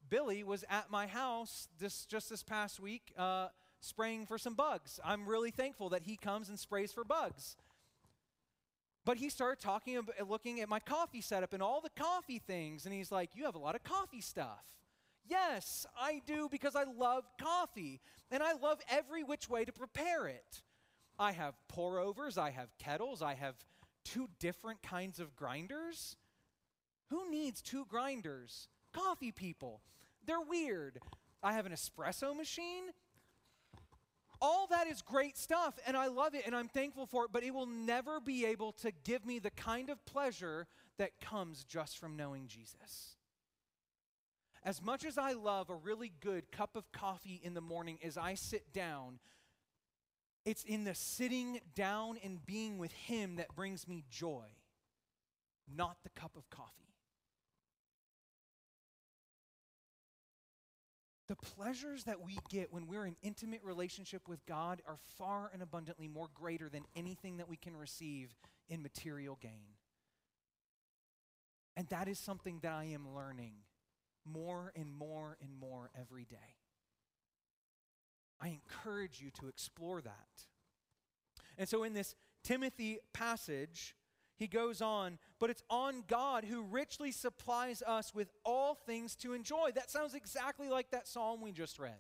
Billy 0.09 0.43
was 0.43 0.65
at 0.71 0.91
my 0.91 1.07
house 1.07 1.69
this 1.79 2.07
just 2.07 2.31
this 2.31 2.43
past 2.43 2.81
week 2.81 3.13
uh, 3.19 3.49
spraying 3.81 4.27
for 4.27 4.39
some 4.39 4.55
bugs. 4.55 4.99
I'm 5.05 5.29
really 5.29 5.51
thankful 5.51 5.91
that 5.91 6.05
he 6.05 6.17
comes 6.17 6.49
and 6.49 6.59
sprays 6.59 6.93
for 6.93 7.05
bugs. 7.05 7.57
But 9.09 9.17
he 9.17 9.31
started 9.31 9.59
talking, 9.59 9.97
about, 9.97 10.29
looking 10.29 10.61
at 10.61 10.69
my 10.69 10.81
coffee 10.81 11.23
setup 11.23 11.55
and 11.55 11.63
all 11.63 11.81
the 11.81 11.89
coffee 11.99 12.39
things, 12.39 12.85
and 12.85 12.93
he's 12.93 13.11
like, 13.11 13.35
"You 13.35 13.47
have 13.47 13.55
a 13.55 13.59
lot 13.59 13.75
of 13.75 13.83
coffee 13.83 14.21
stuff." 14.21 14.63
Yes, 15.25 15.87
I 15.97 16.21
do 16.27 16.47
because 16.51 16.77
I 16.77 16.85
love 16.85 17.25
coffee 17.41 18.03
and 18.31 18.43
I 18.43 18.53
love 18.53 18.83
every 18.87 19.25
which 19.25 19.49
way 19.49 19.65
to 19.65 19.73
prepare 19.73 20.29
it. 20.29 20.61
I 21.19 21.33
have 21.33 21.55
pour 21.69 21.99
overs, 21.99 22.37
I 22.37 22.51
have 22.51 22.77
kettles, 22.77 23.23
I 23.23 23.33
have 23.33 23.55
two 24.05 24.29
different 24.39 24.83
kinds 24.83 25.21
of 25.21 25.35
grinders. 25.35 26.19
Who 27.09 27.31
needs 27.31 27.63
two 27.63 27.87
grinders? 27.87 28.69
Coffee 28.93 29.33
people. 29.33 29.81
They're 30.27 30.39
weird. 30.39 31.01
I 31.43 31.55
have 31.55 31.65
an 31.65 31.73
espresso 31.73 32.37
machine. 32.37 32.91
All 34.41 34.69
that 34.69 34.87
is 34.87 35.03
great 35.03 35.37
stuff, 35.37 35.79
and 35.87 35.97
I 35.97 36.07
love 36.07 36.35
it, 36.35 36.45
and 36.47 36.55
I'm 36.55 36.69
thankful 36.69 37.07
for 37.07 37.25
it, 37.25 37.31
but 37.33 37.43
it 37.43 37.53
will 37.53 37.67
never 37.67 38.21
be 38.21 38.47
able 38.47 38.73
to 38.73 38.93
give 39.05 39.27
me 39.27 39.39
the 39.39 39.51
kind 39.51 39.91
of 39.91 40.05
pleasure 40.07 40.67
that 40.99 41.21
comes 41.21 41.65
just 41.65 41.99
from 41.99 42.17
knowing 42.17 42.47
Jesus. 42.47 43.17
As 44.65 44.83
much 44.83 45.05
as 45.05 45.19
I 45.19 45.33
love 45.33 45.71
a 45.71 45.75
really 45.75 46.13
good 46.21 46.53
cup 46.53 46.77
of 46.77 46.91
coffee 46.93 47.41
in 47.43 47.55
the 47.55 47.61
morning 47.61 47.99
as 48.05 48.17
I 48.17 48.35
sit 48.35 48.73
down, 48.73 49.19
it's 50.45 50.65
in 50.65 50.85
the 50.85 50.95
sitting 50.95 51.61
down 51.75 52.19
and 52.23 52.45
being 52.45 52.79
with 52.79 52.93
Him 52.93 53.37
that 53.37 53.55
brings 53.55 53.89
me 53.89 54.05
joy, 54.11 54.45
not 55.75 55.99
the 56.03 56.11
cup 56.11 56.37
of 56.37 56.49
coffee. 56.51 56.88
The 61.29 61.37
pleasures 61.37 62.05
that 62.05 62.23
we 62.23 62.39
get 62.49 62.73
when 62.73 62.87
we're 62.87 63.05
in 63.05 63.17
intimate 63.23 63.63
relationship 63.63 64.29
with 64.29 64.45
God 64.47 64.81
are 64.87 64.97
far 65.19 65.51
and 65.53 65.63
abundantly 65.63 66.09
more 66.09 66.29
greater 66.35 66.71
than 66.71 66.85
anything 66.97 67.37
that 67.37 67.49
we 67.49 67.57
can 67.57 67.77
receive 67.77 68.35
in 68.71 68.83
material 68.83 69.39
gain. 69.41 69.77
And 71.77 71.87
that 71.91 72.09
is 72.09 72.19
something 72.19 72.61
that 72.63 72.73
I 72.73 72.85
am 72.85 73.15
learning 73.15 73.53
more 74.25 74.73
and 74.75 74.93
more 74.93 75.37
and 75.43 75.51
more 75.55 75.91
every 75.99 76.25
day. 76.25 76.37
I 78.41 78.49
encourage 78.49 79.21
you 79.21 79.31
to 79.41 79.49
explore 79.49 80.01
that. 80.01 80.45
And 81.59 81.69
so 81.69 81.85
in 81.85 81.93
this 81.93 82.15
Timothy 82.43 82.99
passage, 83.13 83.95
he 84.39 84.47
goes 84.47 84.81
on, 84.81 85.19
but 85.41 85.51
it's 85.51 85.65
on 85.69 86.05
God 86.07 86.45
who 86.45 86.63
richly 86.63 87.11
supplies 87.11 87.83
us 87.83 88.15
with 88.15 88.31
all 88.45 88.75
things 88.75 89.17
to 89.17 89.33
enjoy. 89.33 89.71
That 89.75 89.91
sounds 89.91 90.15
exactly 90.15 90.69
like 90.69 90.91
that 90.93 91.09
psalm 91.09 91.41
we 91.41 91.51
just 91.51 91.79
read. 91.79 91.99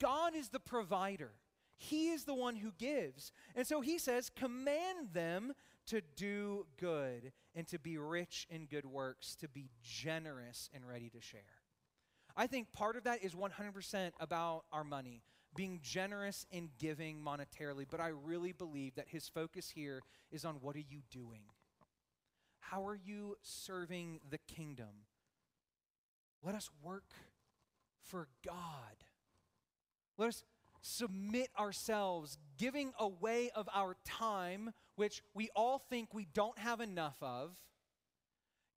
God 0.00 0.34
is 0.34 0.48
the 0.48 0.60
provider, 0.60 1.32
He 1.76 2.08
is 2.08 2.24
the 2.24 2.34
one 2.34 2.56
who 2.56 2.72
gives. 2.78 3.32
And 3.54 3.66
so 3.66 3.82
he 3.82 3.98
says, 3.98 4.30
command 4.30 5.12
them 5.12 5.52
to 5.88 6.00
do 6.16 6.66
good 6.78 7.32
and 7.54 7.66
to 7.68 7.78
be 7.78 7.98
rich 7.98 8.46
in 8.50 8.64
good 8.66 8.86
works, 8.86 9.36
to 9.36 9.48
be 9.48 9.68
generous 9.82 10.70
and 10.74 10.86
ready 10.86 11.10
to 11.10 11.20
share. 11.20 11.40
I 12.36 12.46
think 12.46 12.72
part 12.72 12.96
of 12.96 13.04
that 13.04 13.22
is 13.22 13.34
100% 13.34 14.10
about 14.20 14.64
our 14.72 14.84
money, 14.84 15.22
being 15.56 15.80
generous 15.82 16.46
in 16.50 16.70
giving 16.78 17.20
monetarily, 17.20 17.86
but 17.90 18.00
I 18.00 18.08
really 18.08 18.52
believe 18.52 18.94
that 18.96 19.08
his 19.08 19.28
focus 19.28 19.70
here 19.70 20.02
is 20.30 20.44
on 20.44 20.56
what 20.56 20.76
are 20.76 20.80
you 20.80 21.00
doing? 21.10 21.42
How 22.60 22.86
are 22.86 22.96
you 22.96 23.36
serving 23.42 24.20
the 24.28 24.38
kingdom? 24.38 25.06
Let 26.42 26.54
us 26.54 26.70
work 26.82 27.10
for 28.02 28.28
God. 28.44 29.04
Let 30.18 30.28
us 30.28 30.44
submit 30.80 31.48
ourselves, 31.58 32.38
giving 32.58 32.92
away 32.98 33.50
of 33.54 33.68
our 33.74 33.96
time, 34.04 34.72
which 34.94 35.22
we 35.34 35.50
all 35.56 35.78
think 35.78 36.14
we 36.14 36.26
don't 36.32 36.58
have 36.58 36.80
enough 36.80 37.16
of, 37.20 37.56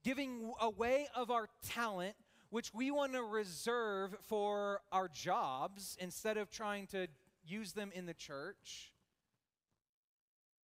giving 0.03 0.51
away 0.61 1.07
of 1.15 1.29
our 1.29 1.47
talent, 1.67 2.15
which 2.49 2.73
we 2.73 2.91
want 2.91 3.13
to 3.13 3.23
reserve 3.23 4.15
for 4.21 4.81
our 4.91 5.07
jobs 5.07 5.97
instead 5.99 6.37
of 6.37 6.49
trying 6.49 6.87
to 6.87 7.07
use 7.45 7.73
them 7.73 7.91
in 7.93 8.05
the 8.05 8.13
church. 8.13 8.91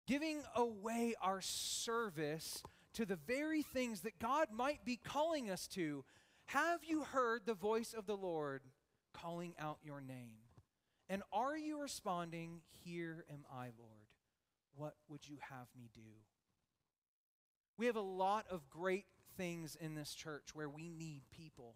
Giving 0.07 0.43
away 0.55 1.15
our 1.23 1.41
service 1.41 2.63
to 2.95 3.07
the 3.07 3.17
very 3.27 3.63
things 3.63 4.03
that 4.03 4.19
God 4.19 4.49
might 4.53 4.85
be 4.85 4.97
calling 4.97 5.51
us 5.51 5.67
to. 5.69 6.05
Have 6.47 6.81
you 6.85 7.03
heard 7.03 7.43
the 7.47 7.55
voice 7.55 7.95
of 7.97 8.07
the 8.07 8.17
Lord 8.17 8.63
calling 9.15 9.55
out 9.59 9.79
your 9.83 10.01
name? 10.01 10.39
And 11.09 11.23
are 11.33 11.57
you 11.57 11.81
responding, 11.81 12.61
Here 12.85 13.25
am 13.31 13.45
I, 13.53 13.71
Lord? 13.79 14.09
What 14.75 14.95
would 15.09 15.29
you 15.29 15.37
have 15.51 15.67
me 15.77 15.89
do? 15.95 16.01
We 17.77 17.87
have 17.87 17.97
a 17.97 18.01
lot 18.01 18.47
of 18.51 18.69
great 18.71 19.07
things 19.37 19.77
in 19.81 19.95
this 19.95 20.15
church 20.15 20.55
where 20.55 20.69
we 20.69 20.89
need 20.89 21.23
people. 21.31 21.75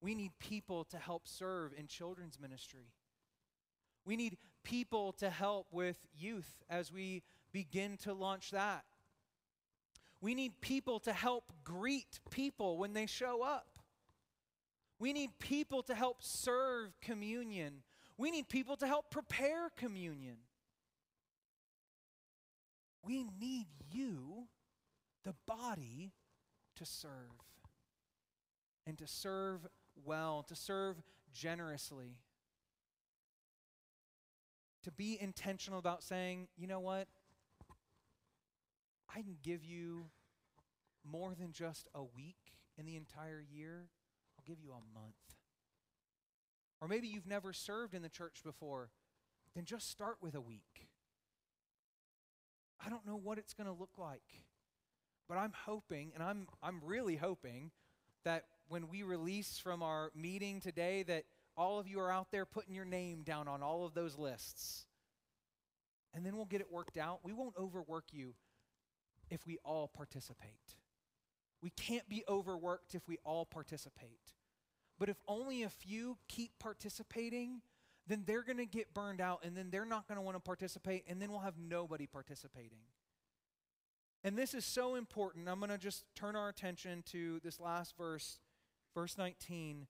We 0.00 0.14
need 0.14 0.32
people 0.38 0.84
to 0.84 0.98
help 0.98 1.28
serve 1.28 1.72
in 1.76 1.86
children's 1.86 2.40
ministry. 2.40 2.92
We 4.04 4.16
need 4.16 4.36
people 4.64 5.12
to 5.14 5.30
help 5.30 5.68
with 5.70 5.96
youth 6.16 6.62
as 6.68 6.92
we 6.92 7.22
begin 7.52 7.96
to 7.98 8.12
launch 8.12 8.50
that. 8.50 8.84
We 10.20 10.34
need 10.34 10.60
people 10.60 11.00
to 11.00 11.12
help 11.12 11.52
greet 11.64 12.20
people 12.30 12.78
when 12.78 12.92
they 12.92 13.06
show 13.06 13.42
up. 13.42 13.78
We 14.98 15.12
need 15.12 15.30
people 15.40 15.82
to 15.84 15.94
help 15.94 16.18
serve 16.20 16.92
communion. 17.00 17.82
We 18.16 18.30
need 18.30 18.48
people 18.48 18.76
to 18.76 18.86
help 18.86 19.10
prepare 19.10 19.68
communion. 19.76 20.36
We 23.04 23.24
need 23.40 23.66
you, 23.92 24.44
the 25.24 25.34
body, 25.46 26.12
to 26.82 26.90
serve 26.90 27.10
and 28.86 28.98
to 28.98 29.06
serve 29.06 29.66
well, 30.04 30.44
to 30.48 30.56
serve 30.56 30.96
generously. 31.32 32.16
To 34.82 34.90
be 34.90 35.16
intentional 35.20 35.78
about 35.78 36.02
saying, 36.02 36.48
you 36.56 36.66
know 36.66 36.80
what? 36.80 37.06
I 39.14 39.22
can 39.22 39.36
give 39.42 39.64
you 39.64 40.06
more 41.08 41.34
than 41.38 41.52
just 41.52 41.88
a 41.94 42.02
week 42.02 42.56
in 42.76 42.86
the 42.86 42.96
entire 42.96 43.44
year. 43.48 43.88
I'll 44.36 44.44
give 44.44 44.60
you 44.60 44.70
a 44.70 44.98
month. 44.98 45.14
Or 46.80 46.88
maybe 46.88 47.06
you've 47.06 47.28
never 47.28 47.52
served 47.52 47.94
in 47.94 48.02
the 48.02 48.08
church 48.08 48.40
before. 48.44 48.90
Then 49.54 49.64
just 49.64 49.88
start 49.88 50.16
with 50.20 50.34
a 50.34 50.40
week. 50.40 50.88
I 52.84 52.88
don't 52.88 53.06
know 53.06 53.20
what 53.22 53.38
it's 53.38 53.54
going 53.54 53.68
to 53.68 53.72
look 53.72 53.98
like. 53.98 54.42
But 55.28 55.38
I'm 55.38 55.52
hoping, 55.64 56.12
and 56.14 56.22
I'm, 56.22 56.46
I'm 56.62 56.80
really 56.84 57.16
hoping, 57.16 57.70
that 58.24 58.44
when 58.68 58.88
we 58.88 59.02
release 59.02 59.58
from 59.58 59.82
our 59.82 60.10
meeting 60.14 60.60
today, 60.60 61.02
that 61.04 61.24
all 61.56 61.78
of 61.78 61.86
you 61.86 62.00
are 62.00 62.10
out 62.10 62.28
there 62.30 62.46
putting 62.46 62.74
your 62.74 62.84
name 62.84 63.22
down 63.22 63.48
on 63.48 63.62
all 63.62 63.84
of 63.84 63.94
those 63.94 64.18
lists. 64.18 64.86
And 66.14 66.24
then 66.24 66.36
we'll 66.36 66.44
get 66.44 66.60
it 66.60 66.70
worked 66.70 66.96
out. 66.96 67.20
We 67.22 67.32
won't 67.32 67.54
overwork 67.58 68.06
you 68.12 68.34
if 69.30 69.46
we 69.46 69.58
all 69.64 69.88
participate. 69.88 70.76
We 71.62 71.70
can't 71.70 72.08
be 72.08 72.24
overworked 72.28 72.94
if 72.94 73.06
we 73.08 73.18
all 73.24 73.46
participate. 73.46 74.32
But 74.98 75.08
if 75.08 75.16
only 75.26 75.62
a 75.62 75.70
few 75.70 76.18
keep 76.28 76.52
participating, 76.58 77.62
then 78.06 78.24
they're 78.26 78.42
going 78.42 78.58
to 78.58 78.66
get 78.66 78.92
burned 78.92 79.20
out 79.20 79.40
and 79.44 79.56
then 79.56 79.70
they're 79.70 79.86
not 79.86 80.06
going 80.08 80.16
to 80.16 80.22
want 80.22 80.36
to 80.36 80.40
participate 80.40 81.04
and 81.08 81.20
then 81.20 81.30
we'll 81.30 81.40
have 81.40 81.58
nobody 81.58 82.06
participating. 82.06 82.82
And 84.24 84.38
this 84.38 84.54
is 84.54 84.64
so 84.64 84.94
important. 84.94 85.48
I'm 85.48 85.58
going 85.58 85.70
to 85.70 85.78
just 85.78 86.04
turn 86.14 86.36
our 86.36 86.48
attention 86.48 87.02
to 87.10 87.40
this 87.42 87.58
last 87.58 87.96
verse, 87.96 88.38
verse 88.94 89.18
19. 89.18 89.86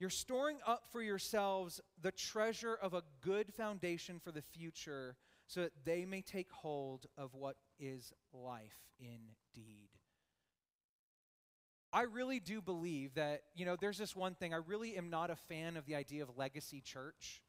You're 0.00 0.10
storing 0.10 0.56
up 0.66 0.84
for 0.90 1.02
yourselves 1.02 1.80
the 2.00 2.12
treasure 2.12 2.74
of 2.74 2.94
a 2.94 3.02
good 3.20 3.52
foundation 3.52 4.18
for 4.18 4.32
the 4.32 4.42
future 4.42 5.16
so 5.46 5.60
that 5.60 5.72
they 5.84 6.04
may 6.04 6.22
take 6.22 6.50
hold 6.50 7.06
of 7.18 7.34
what 7.34 7.56
is 7.78 8.12
life 8.32 8.88
indeed. 8.98 9.90
I 11.92 12.02
really 12.02 12.40
do 12.40 12.62
believe 12.62 13.14
that, 13.14 13.42
you 13.54 13.66
know, 13.66 13.76
there's 13.78 13.98
this 13.98 14.16
one 14.16 14.34
thing. 14.34 14.54
I 14.54 14.60
really 14.66 14.96
am 14.96 15.10
not 15.10 15.30
a 15.30 15.36
fan 15.36 15.76
of 15.76 15.84
the 15.84 15.94
idea 15.94 16.22
of 16.22 16.38
legacy 16.38 16.80
church. 16.80 17.42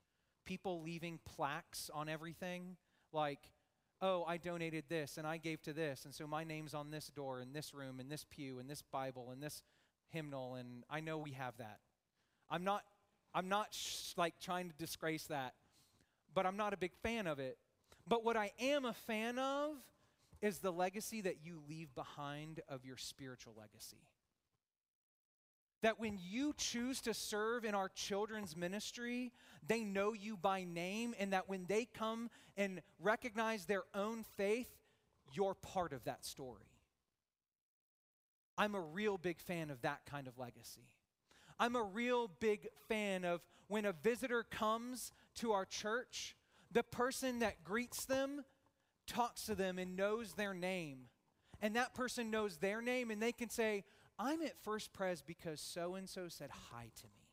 People 0.46 0.82
leaving 0.84 1.20
plaques 1.26 1.90
on 1.94 2.10
everything. 2.10 2.76
Like, 3.14 3.40
oh, 4.04 4.26
I 4.28 4.36
donated 4.36 4.84
this 4.90 5.18
and 5.18 5.26
I 5.26 5.38
gave 5.38 5.62
to 5.64 5.74
this. 5.74 6.04
And 6.04 6.14
so 6.14 6.28
my 6.28 6.44
name's 6.44 6.74
on 6.74 6.92
this 6.92 7.08
door, 7.08 7.40
in 7.40 7.54
this 7.54 7.74
room, 7.74 8.00
in 8.00 8.10
this 8.10 8.26
pew, 8.30 8.60
in 8.60 8.68
this 8.68 8.84
Bible, 8.92 9.32
in 9.32 9.40
this 9.40 9.64
hymnal. 10.10 10.56
And 10.56 10.84
I 10.90 11.00
know 11.00 11.18
we 11.18 11.32
have 11.32 11.58
that. 11.58 11.80
I'm 12.52 12.66
not, 12.66 12.84
I'm 13.34 13.48
not 13.48 13.74
sh- 13.74 14.12
like 14.18 14.36
trying 14.42 14.70
to 14.70 14.76
disgrace 14.76 15.24
that, 15.28 15.54
but 16.36 16.46
I'm 16.46 16.58
not 16.58 16.74
a 16.74 16.78
big 16.78 16.92
fan 17.02 17.26
of 17.26 17.40
it. 17.40 17.58
But 18.06 18.26
what 18.26 18.36
I 18.36 18.52
am 18.60 18.84
a 18.84 18.94
fan 18.94 19.40
of 19.40 19.76
is 20.42 20.58
the 20.60 20.72
legacy 20.72 21.22
that 21.22 21.38
you 21.42 21.62
leave 21.70 21.96
behind 21.96 22.60
of 22.68 22.84
your 22.84 22.98
spiritual 22.98 23.54
legacy 23.58 24.02
that 25.84 26.00
when 26.00 26.18
you 26.20 26.54
choose 26.58 27.02
to 27.02 27.14
serve 27.14 27.66
in 27.66 27.76
our 27.76 27.90
children's 27.90 28.56
ministry, 28.56 29.32
they 29.68 29.84
know 29.84 30.14
you 30.14 30.36
by 30.36 30.64
name, 30.64 31.14
and 31.20 31.34
that 31.34 31.48
when 31.48 31.66
they 31.68 31.86
come 31.86 32.30
and 32.58 32.82
recognize 33.00 33.66
their 33.66 33.84
own 33.94 34.24
faith, 34.38 34.70
you're 35.34 35.54
part 35.54 35.94
of 35.94 36.06
that 36.06 36.26
story. 36.26 36.72
I'm 38.58 38.76
a 38.76 38.82
real 38.82 39.18
big 39.18 39.40
fan 39.40 39.70
of 39.70 39.82
that 39.82 40.06
kind 40.10 40.28
of 40.28 40.40
legacy. 40.40 40.88
I'm 41.60 41.76
a 41.76 41.84
real 41.84 42.32
big 42.40 42.68
fan 42.88 43.26
of 43.26 43.42
when 43.68 43.86
a 43.86 43.94
visitor 43.94 44.44
comes 44.44 45.12
to 45.36 45.52
our 45.52 45.66
church, 45.66 46.36
the 46.72 46.84
person 46.84 47.40
that 47.40 47.64
greets 47.64 48.06
them 48.06 48.46
talks 49.06 49.46
to 49.48 49.56
them 49.56 49.78
and 49.78 49.98
knows 49.98 50.34
their 50.34 50.54
name. 50.54 51.10
And 51.62 51.76
that 51.76 51.94
person 51.94 52.32
knows 52.32 52.58
their 52.58 52.82
name, 52.82 53.12
and 53.12 53.22
they 53.22 53.32
can 53.32 53.50
say, 53.50 53.84
I'm 54.20 54.42
at 54.42 54.62
First 54.64 54.94
Pres 54.94 55.22
because 55.22 55.60
so 55.60 55.96
and 55.96 56.08
so 56.08 56.28
said 56.28 56.50
hi 56.72 56.90
to 57.02 57.08
me. 57.08 57.28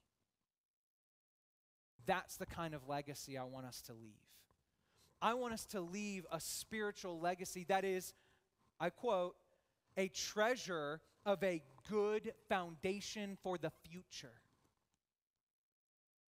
That's 2.07 2.37
the 2.37 2.47
kind 2.47 2.75
of 2.75 2.89
legacy 2.89 3.37
I 3.37 3.45
want 3.45 3.67
us 3.67 3.83
to 3.83 3.93
leave. 3.93 4.15
I 5.23 5.35
want 5.35 5.53
us 5.53 5.67
to 5.67 5.81
leave 5.81 6.27
a 6.33 6.41
spiritual 6.41 7.21
legacy 7.21 7.65
that 7.69 7.85
is, 7.85 8.15
I 8.81 8.91
quote, 8.91 9.37
a 9.97 10.09
treasure 10.09 11.01
of 11.27 11.43
a 11.45 11.63
good 11.91 12.33
foundation 12.49 13.37
for 13.43 13.59
the 13.59 13.71
future. 13.89 14.41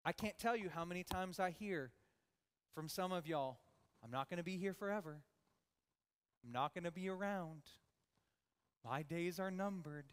I 0.05 0.13
can't 0.13 0.39
tell 0.39 0.57
you 0.57 0.69
how 0.69 0.85
many 0.85 1.05
times 1.05 1.41
I 1.41 1.51
hear 1.51 1.91
from 2.75 2.89
some 2.89 3.13
of 3.13 3.27
y'all, 3.27 3.59
I'm 4.05 4.11
not 4.11 4.29
going 4.29 4.39
to 4.39 4.45
be 4.45 4.57
here 4.57 4.75
forever. 4.75 5.23
I'm 6.45 6.53
not 6.53 6.75
going 6.75 6.85
to 6.85 6.91
be 6.91 7.09
around. 7.09 7.63
My 8.85 9.03
days 9.03 9.39
are 9.39 9.51
numbered. 9.51 10.07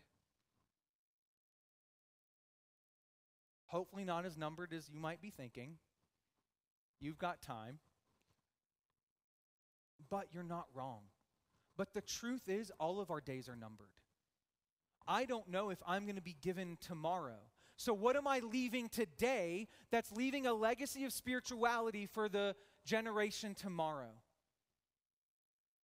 Hopefully, 3.69 4.03
not 4.03 4.25
as 4.25 4.37
numbered 4.37 4.73
as 4.73 4.89
you 4.91 4.99
might 4.99 5.21
be 5.21 5.29
thinking. 5.29 5.77
You've 6.99 7.19
got 7.19 7.41
time. 7.41 7.79
But 10.09 10.27
you're 10.33 10.43
not 10.43 10.65
wrong. 10.73 11.01
But 11.77 11.93
the 11.93 12.01
truth 12.01 12.49
is, 12.49 12.71
all 12.79 12.99
of 12.99 13.11
our 13.11 13.21
days 13.21 13.47
are 13.47 13.55
numbered. 13.55 13.87
I 15.07 15.25
don't 15.25 15.49
know 15.49 15.69
if 15.69 15.77
I'm 15.87 16.05
going 16.05 16.15
to 16.15 16.21
be 16.21 16.35
given 16.41 16.77
tomorrow. 16.81 17.39
So, 17.77 17.93
what 17.93 18.15
am 18.15 18.27
I 18.27 18.39
leaving 18.39 18.89
today 18.89 19.67
that's 19.91 20.11
leaving 20.11 20.47
a 20.47 20.53
legacy 20.53 21.05
of 21.05 21.13
spirituality 21.13 22.07
for 22.07 22.27
the 22.27 22.55
generation 22.85 23.53
tomorrow? 23.53 24.11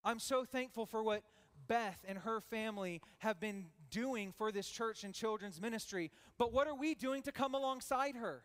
I'm 0.04 0.20
so 0.20 0.44
thankful 0.44 0.86
for 0.86 1.04
what 1.04 1.22
Beth 1.68 2.00
and 2.08 2.18
her 2.20 2.42
family 2.42 3.02
have 3.20 3.40
been 3.40 3.68
doing 3.90 4.34
for 4.38 4.52
this 4.52 4.68
church 4.68 5.04
and 5.04 5.14
children's 5.14 5.62
ministry. 5.62 6.12
But 6.38 6.54
what 6.54 6.68
are 6.68 6.76
we 6.76 6.96
doing 6.96 7.22
to 7.24 7.32
come 7.32 7.54
alongside 7.54 8.16
her? 8.16 8.44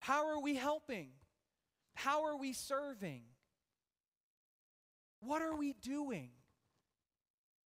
How 0.00 0.28
are 0.28 0.40
we 0.40 0.54
helping? 0.54 1.08
How 1.94 2.24
are 2.24 2.36
we 2.36 2.52
serving? 2.52 3.22
What 5.20 5.42
are 5.42 5.56
we 5.56 5.72
doing 5.72 6.30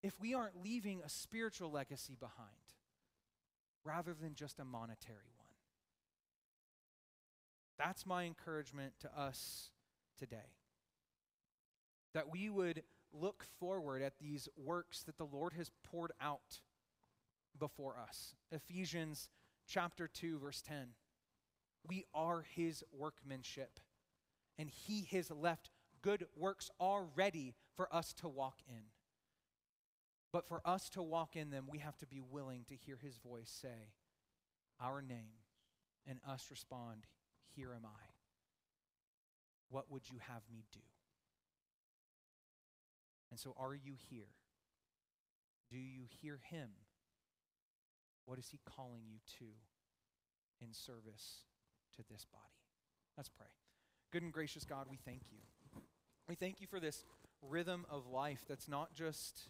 if 0.02 0.20
we 0.20 0.34
aren't 0.34 0.64
leaving 0.64 1.02
a 1.04 1.10
spiritual 1.10 1.72
legacy 1.72 2.16
behind 2.20 2.48
rather 3.84 4.14
than 4.14 4.36
just 4.36 4.60
a 4.60 4.66
monetary 4.66 5.32
one? 5.38 5.48
That's 7.78 8.06
my 8.06 8.24
encouragement 8.24 8.94
to 9.02 9.20
us 9.20 9.70
today. 10.18 10.38
That 12.14 12.32
we 12.32 12.50
would 12.50 12.84
look 13.14 13.46
forward 13.60 14.02
at 14.02 14.20
these 14.20 14.48
works 14.58 15.04
that 15.04 15.18
the 15.18 15.26
Lord 15.26 15.54
has 15.54 15.72
poured 15.84 16.12
out 16.22 16.60
before 17.60 17.96
us. 17.98 18.36
Ephesians 18.52 19.30
chapter 19.68 20.08
2 20.08 20.40
verse 20.40 20.62
10. 20.62 20.90
We 21.88 22.06
are 22.14 22.46
his 22.56 22.84
workmanship 22.98 23.80
and 24.58 24.70
he 24.70 25.08
has 25.12 25.32
left 25.32 25.70
good 26.02 26.26
works 26.36 26.70
already 26.80 27.56
for 27.76 27.94
us 27.94 28.14
to 28.14 28.28
walk 28.28 28.58
in. 28.68 28.84
But 30.32 30.48
for 30.48 30.62
us 30.66 30.90
to 30.92 31.02
walk 31.02 31.36
in 31.36 31.50
them, 31.50 31.66
we 31.70 31.80
have 31.80 31.98
to 31.98 32.08
be 32.08 32.22
willing 32.22 32.64
to 32.70 32.76
hear 32.76 32.98
his 33.02 33.18
voice 33.18 33.50
say, 33.62 33.94
Our 34.80 35.02
name, 35.02 35.42
and 36.08 36.20
us 36.28 36.48
respond, 36.50 37.06
Here 37.56 37.74
am 37.74 37.86
I. 37.86 38.04
What 39.70 39.92
would 39.92 40.10
you 40.10 40.20
have 40.28 40.44
me 40.52 40.64
do? 40.72 40.80
And 43.32 43.40
so, 43.40 43.56
are 43.58 43.74
you 43.74 43.94
here? 44.10 44.28
Do 45.70 45.78
you 45.78 46.04
hear 46.22 46.40
him? 46.50 46.70
What 48.26 48.38
is 48.38 48.50
he 48.52 48.60
calling 48.66 49.04
you 49.08 49.20
to 49.40 49.46
in 50.62 50.74
service 50.74 51.46
to 51.96 52.04
this 52.12 52.26
body? 52.32 52.44
Let's 53.18 53.30
pray. 53.30 53.48
Good 54.12 54.24
and 54.24 54.34
gracious 54.34 54.66
God, 54.66 54.88
we 54.90 54.98
thank 54.98 55.24
you. 55.32 55.40
We 56.28 56.36
thank 56.36 56.60
you 56.60 56.68
for 56.68 56.80
this 56.80 57.06
rhythm 57.42 57.86
of 57.90 58.08
life 58.08 58.44
that's 58.48 58.68
not 58.68 58.94
just 58.94 59.50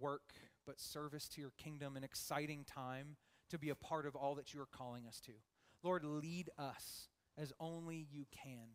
work, 0.00 0.32
but 0.66 0.80
service 0.80 1.28
to 1.28 1.40
your 1.40 1.52
kingdom, 1.58 1.96
an 1.96 2.04
exciting 2.04 2.64
time 2.64 3.16
to 3.50 3.58
be 3.58 3.68
a 3.68 3.74
part 3.74 4.06
of 4.06 4.16
all 4.16 4.34
that 4.36 4.54
you 4.54 4.60
are 4.60 4.68
calling 4.70 5.06
us 5.06 5.20
to. 5.20 5.32
Lord, 5.82 6.04
lead 6.04 6.50
us 6.58 7.08
as 7.36 7.52
only 7.60 8.06
you 8.10 8.26
can 8.30 8.68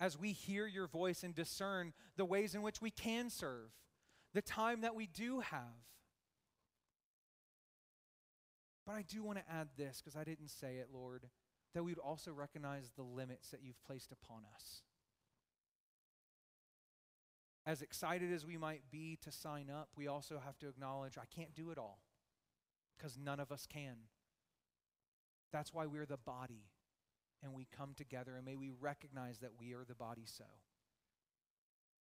as 0.00 0.18
we 0.18 0.32
hear 0.32 0.66
your 0.66 0.86
voice 0.86 1.22
and 1.22 1.34
discern 1.34 1.92
the 2.16 2.24
ways 2.24 2.54
in 2.54 2.62
which 2.62 2.80
we 2.80 2.90
can 2.90 3.30
serve, 3.30 3.70
the 4.34 4.42
time 4.42 4.82
that 4.82 4.94
we 4.94 5.06
do 5.06 5.40
have. 5.40 5.60
But 8.86 8.94
I 8.94 9.02
do 9.02 9.22
want 9.22 9.38
to 9.38 9.52
add 9.52 9.68
this 9.76 10.00
because 10.00 10.16
I 10.16 10.24
didn't 10.24 10.48
say 10.48 10.76
it, 10.76 10.88
Lord, 10.92 11.28
that 11.74 11.82
we 11.82 11.90
would 11.90 11.98
also 11.98 12.32
recognize 12.32 12.90
the 12.96 13.02
limits 13.02 13.50
that 13.50 13.60
you've 13.62 13.82
placed 13.84 14.12
upon 14.12 14.42
us. 14.54 14.82
As 17.66 17.82
excited 17.82 18.32
as 18.32 18.46
we 18.46 18.56
might 18.56 18.82
be 18.90 19.18
to 19.22 19.30
sign 19.30 19.68
up, 19.68 19.90
we 19.94 20.06
also 20.06 20.40
have 20.42 20.58
to 20.60 20.68
acknowledge 20.68 21.18
I 21.18 21.26
can't 21.34 21.54
do 21.54 21.70
it 21.70 21.76
all 21.76 21.98
because 22.96 23.18
none 23.18 23.40
of 23.40 23.52
us 23.52 23.66
can. 23.66 23.96
That's 25.52 25.74
why 25.74 25.84
we're 25.84 26.06
the 26.06 26.16
body 26.16 26.64
and 27.42 27.54
we 27.54 27.66
come 27.76 27.94
together, 27.96 28.34
and 28.36 28.44
may 28.44 28.56
we 28.56 28.70
recognize 28.70 29.38
that 29.38 29.52
we 29.58 29.72
are 29.74 29.84
the 29.86 29.94
body 29.94 30.24
so. 30.26 30.44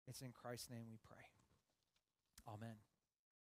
It's 0.08 0.22
in 0.22 0.32
Christ's 0.32 0.70
name 0.70 0.86
we 0.88 0.98
pray. 1.04 1.24
Amen. 2.48 2.76